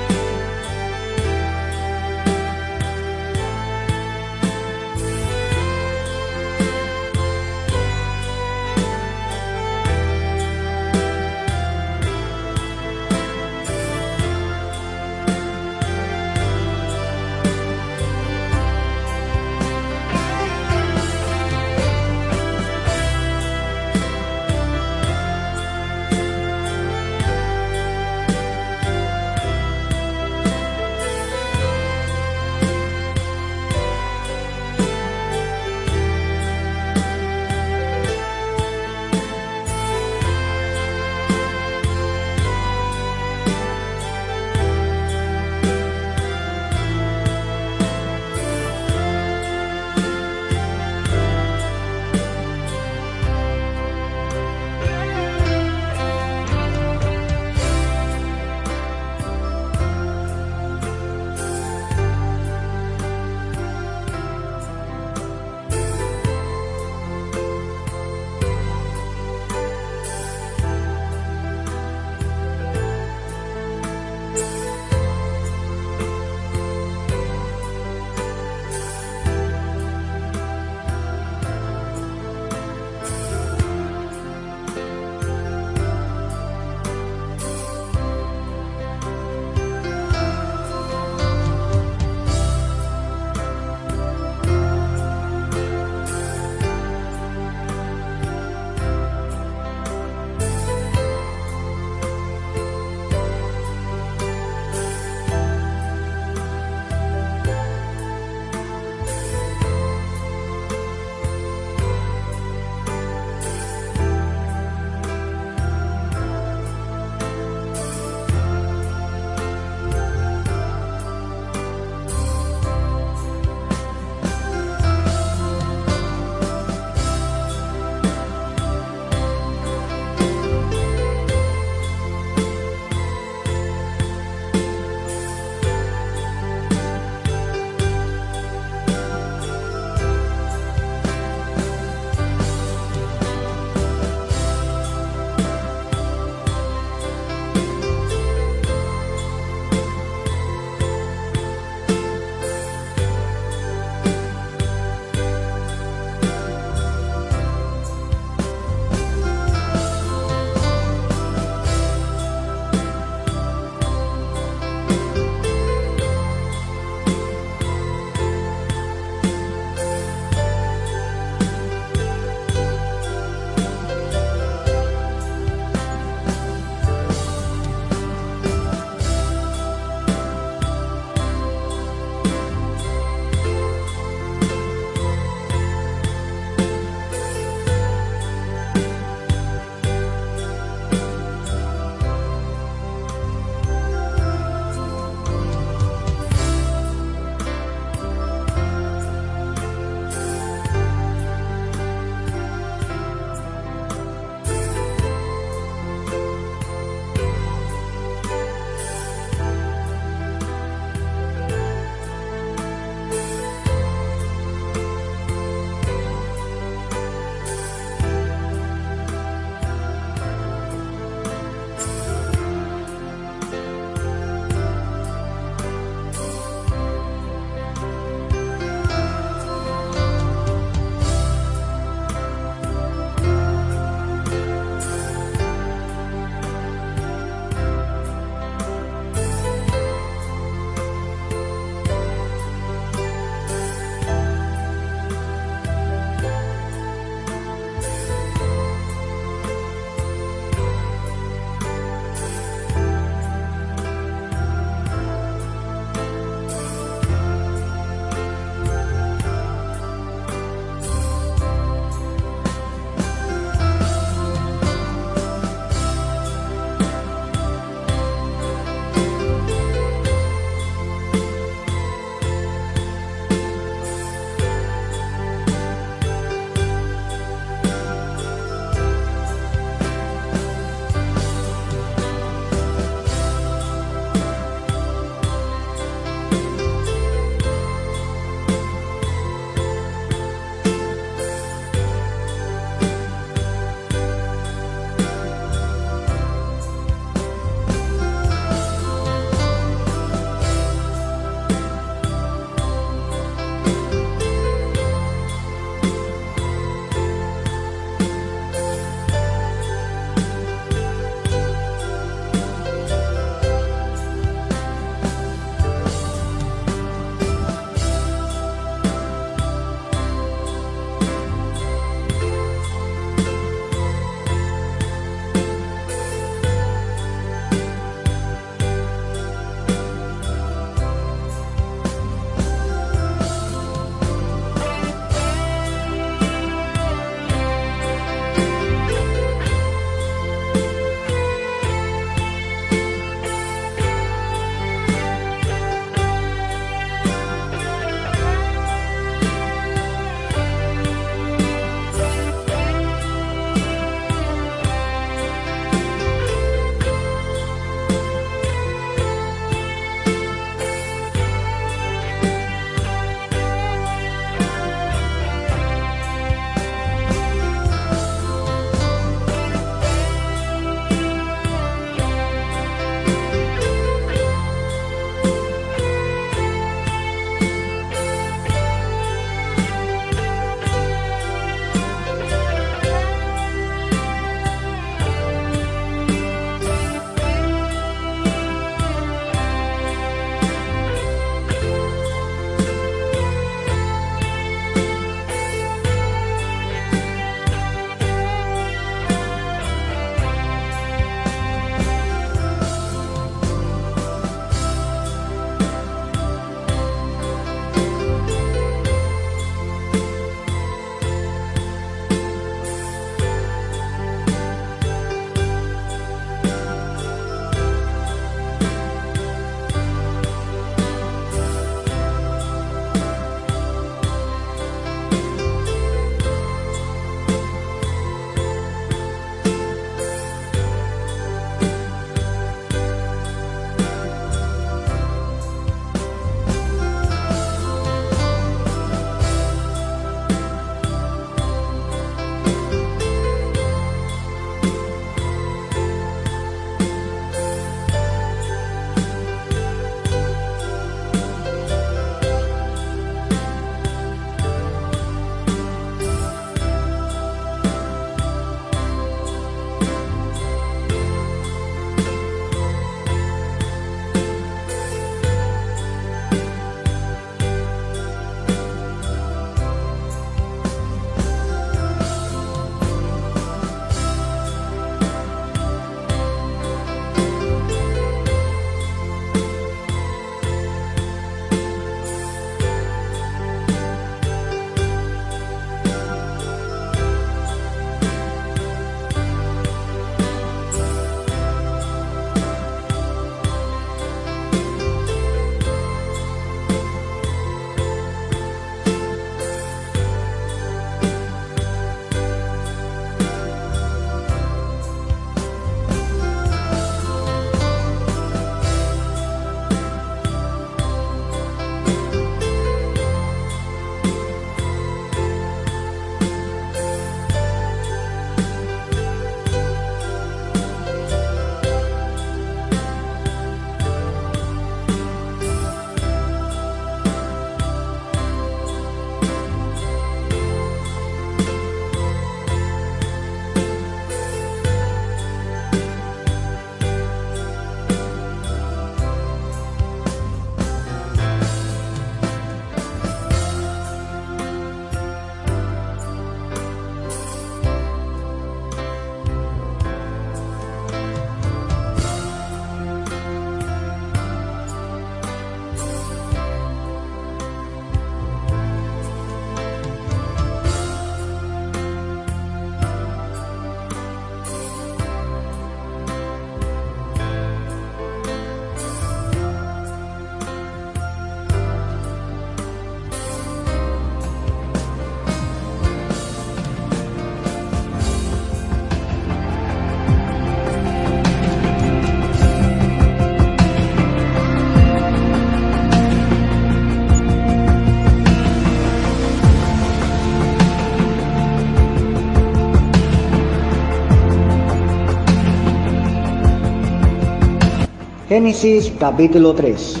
Génesis 598.26 598.90
capítulo 598.98 599.54
3. 599.54 600.00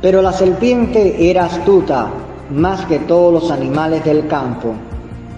Pero 0.00 0.22
la 0.22 0.32
serpiente 0.32 1.30
era 1.30 1.44
astuta 1.44 2.08
más 2.50 2.86
que 2.86 2.98
todos 3.00 3.30
los 3.30 3.50
animales 3.50 4.02
del 4.06 4.26
campo 4.26 4.72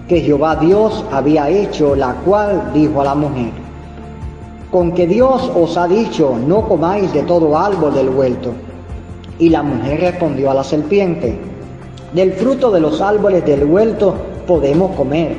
que 0.07 0.21
Jehová 0.21 0.55
Dios 0.55 1.03
había 1.11 1.49
hecho, 1.49 1.97
la 1.97 2.13
cual 2.23 2.71
dijo 2.73 3.01
a 3.01 3.03
la 3.03 3.15
mujer, 3.15 3.51
con 4.71 4.93
que 4.93 5.07
Dios 5.07 5.51
os 5.53 5.75
ha 5.75 5.89
dicho, 5.89 6.37
no 6.47 6.69
comáis 6.69 7.11
de 7.11 7.23
todo 7.23 7.57
árbol 7.57 7.93
del 7.93 8.07
huerto. 8.07 8.53
Y 9.37 9.49
la 9.49 9.61
mujer 9.61 9.99
respondió 9.99 10.51
a 10.51 10.53
la 10.53 10.63
serpiente, 10.63 11.37
del 12.13 12.31
fruto 12.31 12.71
de 12.71 12.79
los 12.79 13.01
árboles 13.01 13.45
del 13.45 13.65
huerto 13.65 14.15
podemos 14.47 14.95
comer, 14.95 15.35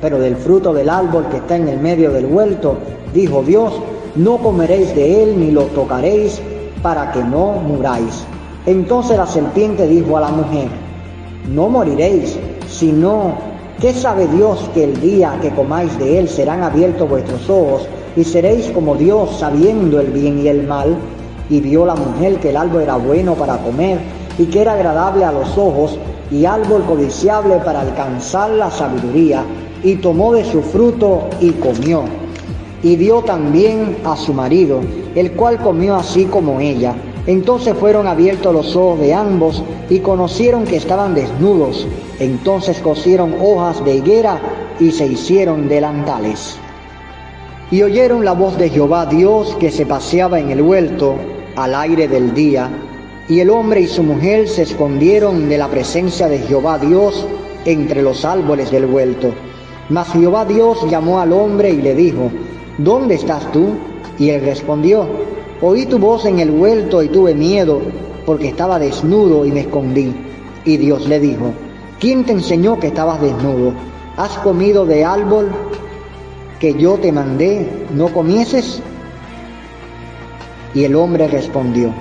pero 0.00 0.18
del 0.18 0.36
fruto 0.36 0.72
del 0.72 0.88
árbol 0.88 1.26
que 1.30 1.36
está 1.36 1.56
en 1.56 1.68
el 1.68 1.78
medio 1.78 2.10
del 2.10 2.24
huerto, 2.24 2.78
dijo 3.12 3.42
Dios, 3.42 3.74
no 4.16 4.38
comeréis 4.38 4.94
de 4.94 5.22
él 5.22 5.40
ni 5.40 5.50
lo 5.50 5.62
tocaréis 5.64 6.40
para 6.82 7.12
que 7.12 7.22
no 7.22 7.52
muráis. 7.52 8.24
Entonces 8.66 9.16
la 9.16 9.26
serpiente 9.26 9.86
dijo 9.86 10.16
a 10.16 10.20
la 10.20 10.28
mujer, 10.28 10.68
no 11.52 11.68
moriréis, 11.68 12.38
sino 12.68 13.34
¿qué 13.80 13.92
sabe 13.92 14.26
Dios 14.28 14.70
que 14.72 14.84
el 14.84 15.00
día 15.00 15.38
que 15.42 15.50
comáis 15.50 15.98
de 15.98 16.18
él 16.18 16.28
serán 16.28 16.62
abiertos 16.62 17.08
vuestros 17.08 17.48
ojos 17.50 17.88
y 18.16 18.24
seréis 18.24 18.70
como 18.70 18.94
Dios 18.94 19.36
sabiendo 19.38 20.00
el 20.00 20.08
bien 20.08 20.40
y 20.40 20.48
el 20.48 20.66
mal? 20.66 20.96
Y 21.50 21.60
vio 21.60 21.84
la 21.84 21.94
mujer 21.94 22.38
que 22.38 22.50
el 22.50 22.56
árbol 22.56 22.82
era 22.82 22.96
bueno 22.96 23.34
para 23.34 23.58
comer 23.58 23.98
y 24.38 24.46
que 24.46 24.62
era 24.62 24.72
agradable 24.72 25.24
a 25.24 25.32
los 25.32 25.58
ojos 25.58 25.98
y 26.30 26.46
árbol 26.46 26.84
codiciable 26.84 27.56
para 27.58 27.82
alcanzar 27.82 28.50
la 28.50 28.70
sabiduría, 28.70 29.44
y 29.82 29.96
tomó 29.96 30.32
de 30.32 30.44
su 30.44 30.62
fruto 30.62 31.28
y 31.40 31.50
comió. 31.50 32.23
Y 32.84 32.96
dio 32.96 33.22
también 33.22 33.96
a 34.04 34.14
su 34.14 34.34
marido, 34.34 34.80
el 35.14 35.32
cual 35.32 35.58
comió 35.58 35.96
así 35.96 36.26
como 36.26 36.60
ella. 36.60 36.94
Entonces 37.26 37.74
fueron 37.74 38.06
abiertos 38.06 38.52
los 38.52 38.76
ojos 38.76 39.00
de 39.00 39.14
ambos 39.14 39.62
y 39.88 40.00
conocieron 40.00 40.64
que 40.64 40.76
estaban 40.76 41.14
desnudos. 41.14 41.86
Entonces 42.20 42.78
cosieron 42.80 43.36
hojas 43.40 43.82
de 43.86 43.96
higuera 43.96 44.38
y 44.78 44.90
se 44.90 45.06
hicieron 45.06 45.66
delantales. 45.66 46.58
Y 47.70 47.82
oyeron 47.82 48.22
la 48.22 48.32
voz 48.32 48.58
de 48.58 48.68
Jehová 48.68 49.06
Dios 49.06 49.56
que 49.58 49.70
se 49.70 49.86
paseaba 49.86 50.38
en 50.38 50.50
el 50.50 50.60
huerto 50.60 51.14
al 51.56 51.74
aire 51.74 52.06
del 52.06 52.34
día. 52.34 52.68
Y 53.30 53.40
el 53.40 53.48
hombre 53.48 53.80
y 53.80 53.86
su 53.86 54.02
mujer 54.02 54.46
se 54.46 54.60
escondieron 54.60 55.48
de 55.48 55.56
la 55.56 55.68
presencia 55.68 56.28
de 56.28 56.40
Jehová 56.40 56.78
Dios 56.78 57.26
entre 57.64 58.02
los 58.02 58.26
árboles 58.26 58.70
del 58.70 58.84
huerto. 58.84 59.32
Mas 59.88 60.12
Jehová 60.12 60.44
Dios 60.44 60.86
llamó 60.90 61.20
al 61.20 61.32
hombre 61.32 61.70
y 61.70 61.80
le 61.80 61.94
dijo, 61.94 62.30
¿Dónde 62.78 63.14
estás 63.14 63.50
tú? 63.52 63.74
Y 64.18 64.30
él 64.30 64.42
respondió, 64.42 65.06
Oí 65.60 65.86
tu 65.86 65.98
voz 65.98 66.26
en 66.26 66.40
el 66.40 66.50
huerto 66.50 67.02
y 67.02 67.08
tuve 67.08 67.34
miedo, 67.34 67.80
porque 68.26 68.48
estaba 68.48 68.78
desnudo 68.78 69.46
y 69.46 69.52
me 69.52 69.60
escondí. 69.60 70.14
Y 70.64 70.76
Dios 70.76 71.08
le 71.08 71.20
dijo, 71.20 71.52
¿quién 72.00 72.24
te 72.24 72.32
enseñó 72.32 72.78
que 72.78 72.88
estabas 72.88 73.20
desnudo? 73.20 73.72
¿Has 74.16 74.36
comido 74.38 74.84
de 74.84 75.04
árbol 75.04 75.50
que 76.58 76.74
yo 76.74 76.98
te 76.98 77.12
mandé, 77.12 77.86
no 77.94 78.08
comieses? 78.08 78.82
Y 80.74 80.84
el 80.84 80.96
hombre 80.96 81.28
respondió, 81.28 81.92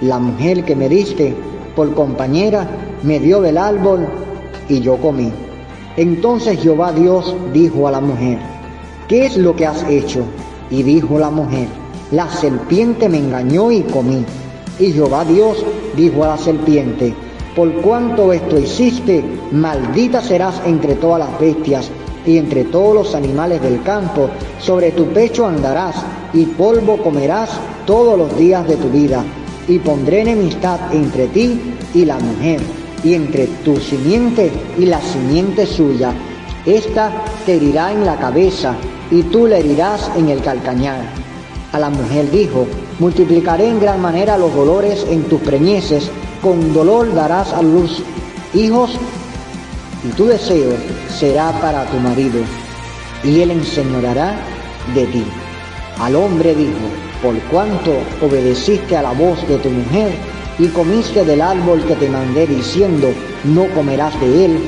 la 0.00 0.18
mujer 0.18 0.64
que 0.64 0.76
me 0.76 0.88
diste 0.88 1.34
por 1.74 1.94
compañera 1.94 2.68
me 3.02 3.20
dio 3.20 3.40
del 3.40 3.58
árbol 3.58 4.06
y 4.68 4.80
yo 4.80 4.96
comí. 4.96 5.32
Entonces 5.96 6.60
Jehová 6.60 6.92
Dios 6.92 7.34
dijo 7.52 7.88
a 7.88 7.92
la 7.92 8.00
mujer, 8.00 8.38
¿qué 9.08 9.26
es 9.26 9.36
lo 9.36 9.54
que 9.54 9.66
has 9.66 9.82
hecho? 9.88 10.24
Y 10.70 10.82
dijo 10.82 11.18
la 11.18 11.30
mujer, 11.30 11.68
la 12.10 12.30
serpiente 12.30 13.08
me 13.08 13.18
engañó 13.18 13.70
y 13.70 13.82
comí. 13.82 14.24
Y 14.78 14.92
Jehová 14.92 15.24
Dios 15.24 15.64
dijo 15.96 16.24
a 16.24 16.28
la 16.28 16.38
serpiente, 16.38 17.14
por 17.54 17.72
cuanto 17.80 18.32
esto 18.32 18.58
hiciste, 18.58 19.24
maldita 19.50 20.20
serás 20.20 20.60
entre 20.66 20.94
todas 20.94 21.20
las 21.20 21.40
bestias 21.40 21.90
y 22.26 22.36
entre 22.36 22.64
todos 22.64 22.94
los 22.94 23.14
animales 23.14 23.62
del 23.62 23.82
campo, 23.82 24.28
sobre 24.60 24.90
tu 24.90 25.06
pecho 25.06 25.46
andarás 25.46 25.96
y 26.34 26.44
polvo 26.44 26.98
comerás 26.98 27.50
todos 27.86 28.18
los 28.18 28.36
días 28.36 28.66
de 28.68 28.76
tu 28.76 28.90
vida. 28.90 29.24
Y 29.68 29.78
pondré 29.78 30.20
enemistad 30.20 30.78
entre 30.92 31.28
ti 31.28 31.60
y 31.94 32.04
la 32.04 32.18
mujer, 32.18 32.60
y 33.02 33.14
entre 33.14 33.46
tu 33.64 33.78
simiente 33.78 34.50
y 34.78 34.84
la 34.84 35.00
simiente 35.00 35.66
suya. 35.66 36.12
Esta 36.66 37.10
te 37.46 37.54
herirá 37.54 37.90
en 37.90 38.04
la 38.04 38.16
cabeza, 38.16 38.74
y 39.10 39.22
tú 39.22 39.46
le 39.46 39.60
herirás 39.60 40.10
en 40.16 40.28
el 40.28 40.40
calcañar. 40.42 41.00
A 41.72 41.78
la 41.78 41.90
mujer 41.90 42.30
dijo, 42.30 42.66
multiplicaré 42.98 43.68
en 43.68 43.80
gran 43.80 44.00
manera 44.00 44.38
los 44.38 44.54
dolores 44.54 45.04
en 45.08 45.24
tus 45.24 45.40
preñeces, 45.40 46.10
con 46.42 46.72
dolor 46.72 47.12
darás 47.14 47.52
a 47.52 47.62
luz 47.62 48.02
hijos, 48.54 48.96
y 50.04 50.08
tu 50.10 50.26
deseo 50.26 50.72
será 51.08 51.52
para 51.60 51.84
tu 51.86 51.98
marido, 51.98 52.40
y 53.24 53.40
él 53.40 53.50
enseñorará 53.50 54.36
de 54.94 55.06
ti. 55.06 55.24
Al 55.98 56.14
hombre 56.16 56.54
dijo, 56.54 56.86
por 57.22 57.38
cuanto 57.50 57.92
obedeciste 58.22 58.96
a 58.96 59.02
la 59.02 59.12
voz 59.12 59.46
de 59.48 59.58
tu 59.58 59.70
mujer 59.70 60.12
y 60.58 60.68
comiste 60.68 61.24
del 61.24 61.40
árbol 61.40 61.82
que 61.84 61.96
te 61.96 62.08
mandé 62.08 62.46
diciendo, 62.46 63.08
no 63.44 63.66
comerás 63.74 64.18
de 64.20 64.44
él, 64.44 64.58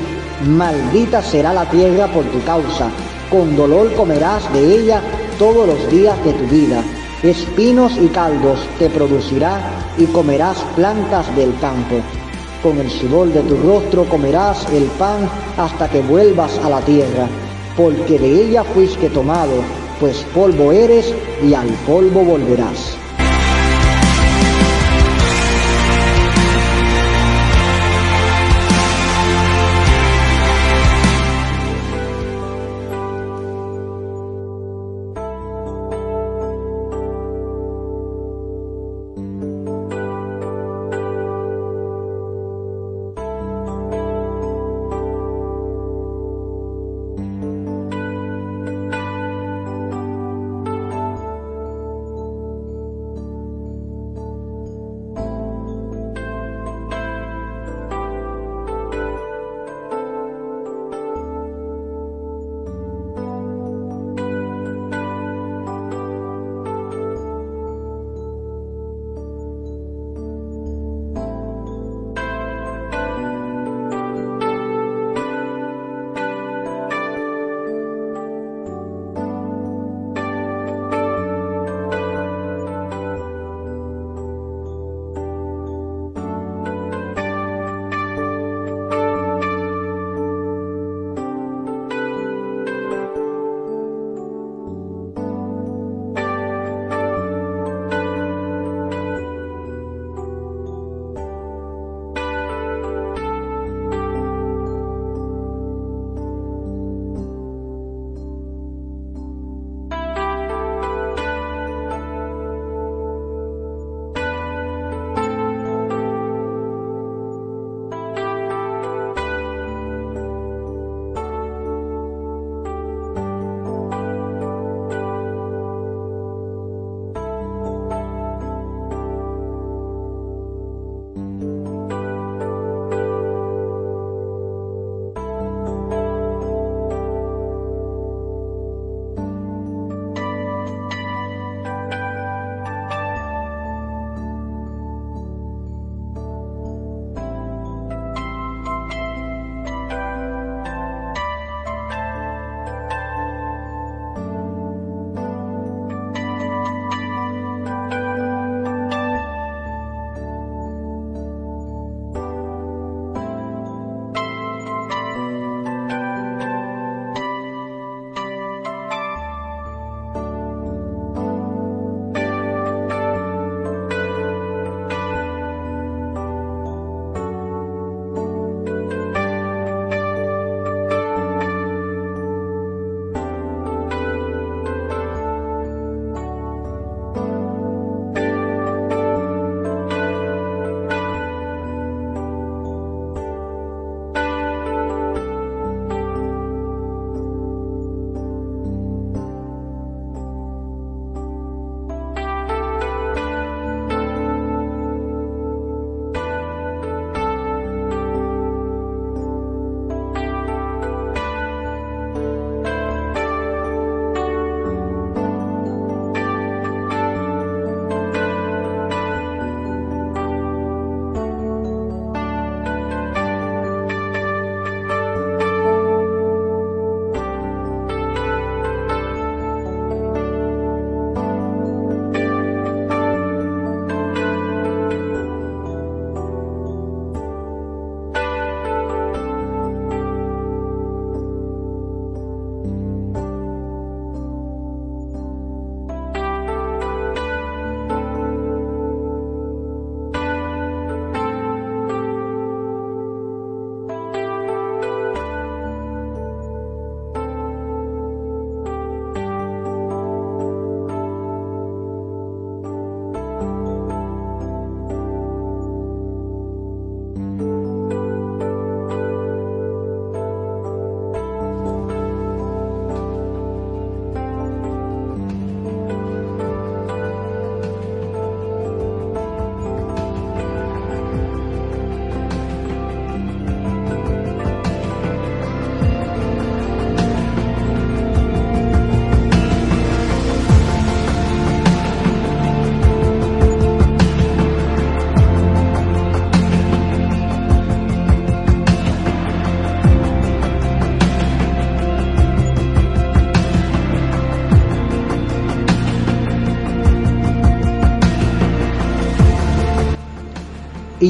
maldita 0.45 1.21
será 1.21 1.53
la 1.53 1.69
tierra 1.69 2.07
por 2.07 2.23
tu 2.25 2.43
causa, 2.43 2.89
con 3.29 3.55
dolor 3.55 3.93
comerás 3.93 4.51
de 4.53 4.81
ella 4.81 5.01
todos 5.37 5.67
los 5.67 5.91
días 5.91 6.23
de 6.23 6.33
tu 6.33 6.45
vida. 6.47 6.83
Espinos 7.21 7.93
y 7.97 8.07
caldos 8.07 8.59
te 8.79 8.89
producirá 8.89 9.61
y 9.97 10.05
comerás 10.05 10.57
plantas 10.75 11.33
del 11.35 11.57
campo. 11.59 11.97
Con 12.63 12.77
el 12.77 12.89
sudor 12.89 13.31
de 13.31 13.41
tu 13.41 13.55
rostro 13.57 14.05
comerás 14.05 14.65
el 14.73 14.85
pan 14.97 15.29
hasta 15.57 15.89
que 15.89 16.01
vuelvas 16.01 16.57
a 16.59 16.69
la 16.69 16.81
tierra, 16.81 17.27
porque 17.77 18.17
de 18.17 18.43
ella 18.43 18.63
fuiste 18.63 19.09
tomado, 19.09 19.63
pues 19.99 20.25
polvo 20.33 20.71
eres 20.71 21.13
y 21.43 21.53
al 21.53 21.67
polvo 21.85 22.23
volverás. 22.23 22.97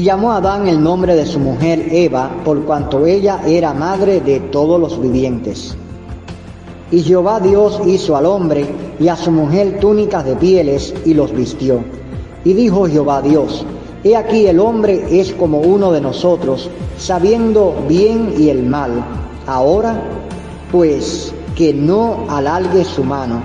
Y 0.00 0.02
llamó 0.02 0.32
a 0.32 0.38
Adán 0.38 0.66
el 0.66 0.82
nombre 0.82 1.14
de 1.14 1.26
su 1.26 1.38
mujer 1.38 1.88
Eva, 1.92 2.30
por 2.42 2.64
cuanto 2.64 3.04
ella 3.04 3.42
era 3.46 3.74
madre 3.74 4.22
de 4.22 4.40
todos 4.40 4.80
los 4.80 4.98
vivientes. 4.98 5.76
Y 6.90 7.02
Jehová 7.02 7.38
Dios 7.38 7.82
hizo 7.86 8.16
al 8.16 8.24
hombre 8.24 8.64
y 8.98 9.08
a 9.08 9.16
su 9.16 9.30
mujer 9.30 9.78
túnicas 9.78 10.24
de 10.24 10.36
pieles 10.36 10.94
y 11.04 11.12
los 11.12 11.34
vistió. 11.34 11.84
Y 12.46 12.54
dijo 12.54 12.86
Jehová 12.86 13.20
Dios, 13.20 13.66
He 14.02 14.16
aquí 14.16 14.46
el 14.46 14.58
hombre 14.58 15.20
es 15.20 15.34
como 15.34 15.60
uno 15.60 15.92
de 15.92 16.00
nosotros, 16.00 16.70
sabiendo 16.96 17.74
bien 17.86 18.32
y 18.38 18.48
el 18.48 18.62
mal. 18.62 19.04
Ahora, 19.46 20.00
pues, 20.72 21.34
que 21.54 21.74
no 21.74 22.24
alargue 22.30 22.86
su 22.86 23.04
mano, 23.04 23.42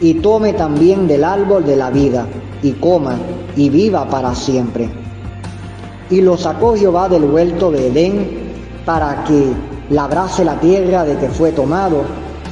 y 0.00 0.14
tome 0.14 0.54
también 0.54 1.06
del 1.06 1.22
árbol 1.22 1.64
de 1.64 1.76
la 1.76 1.90
vida, 1.90 2.26
y 2.64 2.72
coma, 2.72 3.14
y 3.54 3.70
viva 3.70 4.08
para 4.08 4.34
siempre. 4.34 4.97
Y 6.10 6.20
lo 6.22 6.36
sacó 6.36 6.74
Jehová 6.74 7.08
del 7.08 7.24
huerto 7.24 7.70
de 7.70 7.88
Edén, 7.88 8.28
para 8.84 9.24
que 9.24 9.52
labrase 9.90 10.44
la 10.44 10.58
tierra 10.58 11.04
de 11.04 11.16
que 11.16 11.28
fue 11.28 11.52
tomado. 11.52 12.02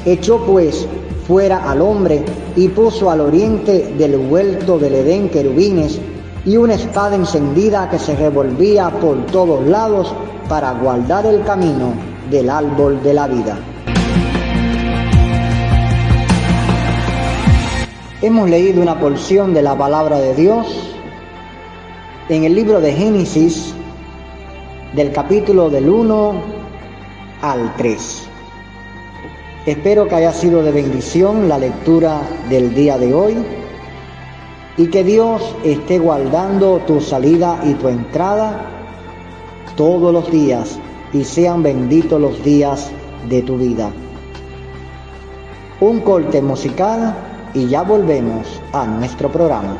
Echó 0.04 0.38
pues 0.44 0.86
fuera 1.26 1.70
al 1.70 1.80
hombre, 1.80 2.24
y 2.54 2.68
puso 2.68 3.10
al 3.10 3.20
oriente 3.20 3.94
del 3.98 4.16
huerto 4.16 4.78
del 4.78 4.94
Edén 4.94 5.28
querubines, 5.28 5.98
y 6.44 6.56
una 6.56 6.74
espada 6.74 7.16
encendida 7.16 7.88
que 7.90 7.98
se 7.98 8.14
revolvía 8.14 8.90
por 8.90 9.26
todos 9.26 9.66
lados 9.66 10.14
para 10.48 10.72
guardar 10.72 11.26
el 11.26 11.42
camino 11.42 11.94
del 12.30 12.50
árbol 12.50 13.02
de 13.02 13.14
la 13.14 13.26
vida. 13.26 13.58
Hemos 18.22 18.48
leído 18.48 18.80
una 18.80 18.98
porción 18.98 19.52
de 19.54 19.62
la 19.62 19.76
palabra 19.76 20.18
de 20.18 20.34
Dios 20.34 20.95
en 22.28 22.42
el 22.42 22.56
libro 22.56 22.80
de 22.80 22.92
Génesis 22.92 23.72
del 24.94 25.12
capítulo 25.12 25.70
del 25.70 25.88
1 25.88 26.32
al 27.40 27.76
3. 27.76 28.28
Espero 29.66 30.08
que 30.08 30.14
haya 30.16 30.32
sido 30.32 30.62
de 30.64 30.72
bendición 30.72 31.48
la 31.48 31.58
lectura 31.58 32.22
del 32.48 32.74
día 32.74 32.98
de 32.98 33.14
hoy 33.14 33.36
y 34.76 34.88
que 34.88 35.04
Dios 35.04 35.54
esté 35.62 36.00
guardando 36.00 36.80
tu 36.80 37.00
salida 37.00 37.60
y 37.64 37.74
tu 37.74 37.88
entrada 37.88 38.70
todos 39.76 40.12
los 40.12 40.28
días 40.30 40.80
y 41.12 41.22
sean 41.22 41.62
benditos 41.62 42.20
los 42.20 42.42
días 42.42 42.90
de 43.28 43.42
tu 43.42 43.56
vida. 43.56 43.92
Un 45.78 46.00
corte 46.00 46.42
musical 46.42 47.14
y 47.54 47.68
ya 47.68 47.82
volvemos 47.82 48.60
a 48.72 48.84
nuestro 48.84 49.30
programa. 49.30 49.76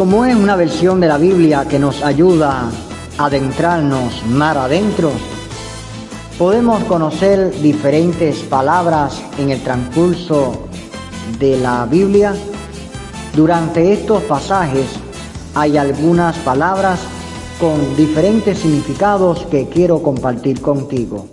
Como 0.00 0.24
es 0.24 0.34
una 0.34 0.56
versión 0.56 0.98
de 0.98 1.08
la 1.08 1.18
Biblia 1.18 1.66
que 1.68 1.78
nos 1.78 2.02
ayuda 2.02 2.70
a 3.18 3.26
adentrarnos 3.26 4.24
mar 4.28 4.56
adentro, 4.56 5.10
podemos 6.38 6.82
conocer 6.84 7.52
diferentes 7.60 8.38
palabras 8.38 9.22
en 9.36 9.50
el 9.50 9.62
transcurso 9.62 10.68
de 11.38 11.58
la 11.58 11.84
Biblia. 11.84 12.34
Durante 13.36 13.92
estos 13.92 14.22
pasajes 14.22 14.86
hay 15.54 15.76
algunas 15.76 16.34
palabras 16.38 17.00
con 17.60 17.94
diferentes 17.94 18.56
significados 18.56 19.44
que 19.50 19.68
quiero 19.68 20.02
compartir 20.02 20.62
contigo. 20.62 21.26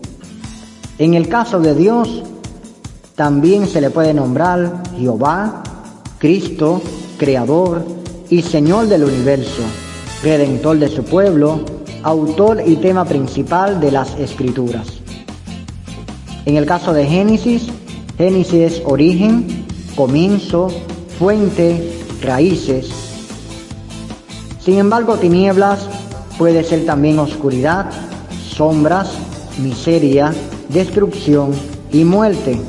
En 0.97 1.13
el 1.13 1.29
caso 1.29 1.61
de 1.61 1.73
Dios, 1.73 2.21
también 3.15 3.65
se 3.65 3.79
le 3.79 3.91
puede 3.91 4.13
nombrar 4.13 4.83
Jehová, 4.97 5.63
Cristo, 6.19 6.81
Creador 7.17 7.96
y 8.29 8.41
Señor 8.41 8.87
del 8.87 9.03
universo, 9.03 9.61
Redentor 10.23 10.79
de 10.79 10.89
su 10.89 11.03
pueblo, 11.03 11.61
autor 12.03 12.61
y 12.65 12.75
tema 12.77 13.05
principal 13.05 13.79
de 13.79 13.91
las 13.91 14.15
Escrituras. 14.15 14.87
En 16.45 16.57
el 16.57 16.65
caso 16.65 16.93
de 16.93 17.05
Génesis, 17.05 17.67
Génesis 18.17 18.53
es 18.53 18.81
origen, 18.85 19.65
comienzo, 19.95 20.69
fuente, 21.19 21.93
raíces. 22.21 22.89
Sin 24.59 24.77
embargo, 24.79 25.15
tinieblas 25.15 25.87
puede 26.37 26.63
ser 26.63 26.85
también 26.85 27.19
oscuridad, 27.19 27.89
sombras, 28.49 29.11
miseria, 29.59 30.33
destrucción 30.69 31.51
y 31.91 32.03
muerte. 32.03 32.59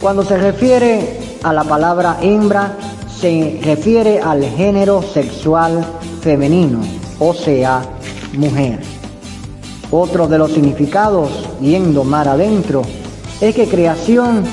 Cuando 0.00 0.24
se 0.24 0.36
refiere 0.36 1.38
a 1.42 1.52
la 1.52 1.64
palabra 1.64 2.18
hembra, 2.20 2.76
se 3.20 3.60
refiere 3.62 4.20
al 4.20 4.44
género 4.44 5.02
sexual 5.02 5.84
femenino, 6.20 6.80
o 7.18 7.32
sea, 7.32 7.82
mujer. 8.36 8.80
Otro 9.90 10.26
de 10.26 10.38
los 10.38 10.52
significados, 10.52 11.30
yendo 11.60 12.04
mar 12.04 12.28
adentro, 12.28 12.82
es 13.40 13.54
que 13.54 13.68
creación 13.68 14.44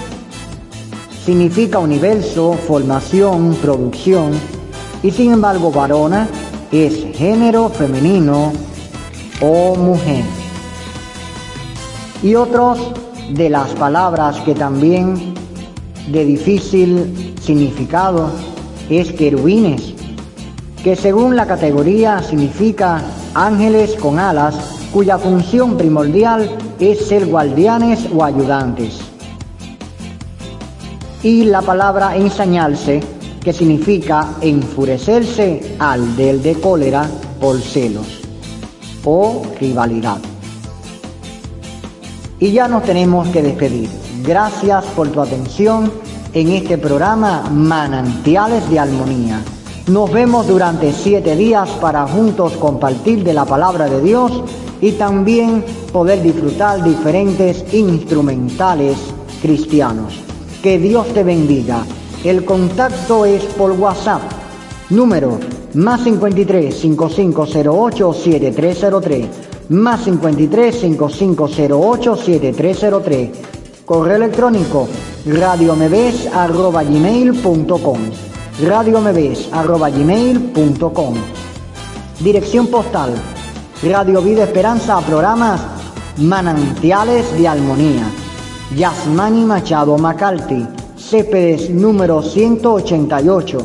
significa 1.25 1.79
universo, 1.79 2.53
formación, 2.67 3.55
producción, 3.61 4.31
y 5.03 5.11
sin 5.11 5.31
embargo 5.31 5.71
varona 5.71 6.27
es 6.71 7.05
género 7.15 7.69
femenino 7.69 8.53
o 9.41 9.75
mujer. 9.75 10.23
Y 12.23 12.35
otros 12.35 12.79
de 13.31 13.49
las 13.49 13.69
palabras 13.71 14.39
que 14.41 14.53
también 14.53 15.33
de 16.07 16.25
difícil 16.25 17.35
significado 17.41 18.29
es 18.99 19.13
querubines, 19.13 19.93
que 20.83 20.95
según 20.95 21.35
la 21.35 21.45
categoría 21.45 22.21
significa 22.21 23.01
ángeles 23.33 23.95
con 23.95 24.19
alas, 24.19 24.55
cuya 24.91 25.17
función 25.17 25.77
primordial 25.77 26.49
es 26.79 27.07
ser 27.07 27.25
guardianes 27.25 28.07
o 28.13 28.23
ayudantes. 28.23 28.99
Y 31.23 31.45
la 31.45 31.61
palabra 31.61 32.17
ensañarse, 32.17 32.99
que 33.41 33.53
significa 33.53 34.35
enfurecerse 34.41 35.75
al 35.79 36.15
del 36.17 36.43
de 36.43 36.55
cólera 36.55 37.09
por 37.39 37.59
celos 37.61 38.21
o 39.05 39.43
rivalidad. 39.59 40.17
Y 42.39 42.51
ya 42.51 42.67
nos 42.67 42.83
tenemos 42.83 43.27
que 43.29 43.41
despedir. 43.41 43.89
Gracias 44.23 44.83
por 44.95 45.09
tu 45.09 45.21
atención 45.21 45.91
en 46.33 46.49
este 46.51 46.77
programa 46.77 47.49
Manantiales 47.51 48.69
de 48.69 48.79
Armonía. 48.79 49.41
Nos 49.87 50.11
vemos 50.11 50.47
durante 50.47 50.93
siete 50.93 51.35
días 51.35 51.69
para 51.81 52.07
juntos 52.07 52.53
compartir 52.53 53.23
de 53.23 53.33
la 53.33 53.45
palabra 53.45 53.89
de 53.89 54.01
Dios 54.01 54.43
y 54.79 54.93
también 54.93 55.63
poder 55.91 56.21
disfrutar 56.21 56.83
diferentes 56.83 57.73
instrumentales 57.73 58.97
cristianos. 59.41 60.13
Que 60.63 60.79
Dios 60.79 61.07
te 61.13 61.23
bendiga. 61.23 61.83
El 62.23 62.45
contacto 62.45 63.25
es 63.25 63.43
por 63.43 63.71
WhatsApp. 63.71 64.21
Número 64.89 65.39
más 65.73 66.03
53 66.03 66.73
5508 66.75 68.13
7303 68.13 69.25
más 69.69 70.03
53 70.03 70.75
5508 70.75 72.15
7303 72.15 73.29
correo 73.91 74.15
electrónico 74.15 74.87
radiomebes.com 75.25 77.99
radiomebes.com 78.65 81.15
Dirección 82.21 82.67
postal 82.67 83.13
Radio 83.83 84.21
Vida 84.21 84.45
Esperanza 84.45 84.97
programas 85.01 85.59
Manantiales 86.19 87.37
de 87.37 87.49
Armonía 87.49 88.09
Yasmani 88.77 89.43
Machado 89.43 89.97
Macalti 89.97 90.65
Céspedes 90.95 91.69
número 91.69 92.23
188 92.23 93.59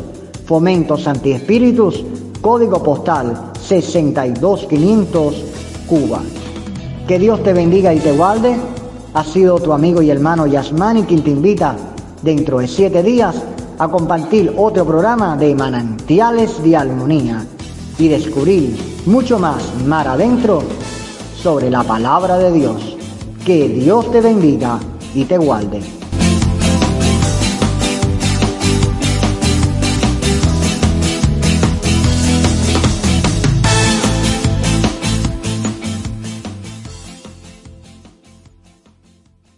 Fomentos 0.45 1.07
Antiespíritus 1.07 2.05
Código 2.41 2.83
postal 2.83 3.53
62500 3.61 5.45
Cuba. 5.87 6.21
Que 7.07 7.21
Dios 7.21 7.45
te 7.45 7.53
bendiga 7.53 7.95
y 7.95 8.01
te 8.01 8.11
guarde 8.11 8.57
ha 9.17 9.25
sido 9.25 9.59
tu 9.59 9.73
amigo 9.73 10.03
y 10.03 10.11
hermano 10.11 10.47
Yasmani 10.47 11.05
quien 11.05 11.25
te 11.25 11.31
invita 11.31 11.75
dentro 12.21 12.59
de 12.59 12.69
siete 12.69 13.03
días 13.03 13.35
a 13.79 13.89
compartir 13.89 14.53
otro 14.59 14.85
programa 14.85 15.39
de 15.39 15.55
manantiales 15.55 16.63
de 16.63 16.77
armonía 16.77 17.47
y 17.99 18.09
descubrir 18.09 18.77
mucho 19.07 19.39
más 19.39 19.63
mar 19.87 20.07
adentro 20.07 20.63
sobre 21.43 21.71
la 21.71 21.83
palabra 21.83 22.37
de 22.37 22.53
Dios. 22.53 22.99
Que 23.43 23.67
Dios 23.71 24.11
te 24.13 24.21
bendiga 24.21 24.79
y 25.15 25.25
te 25.25 25.39
guarde. 25.39 25.81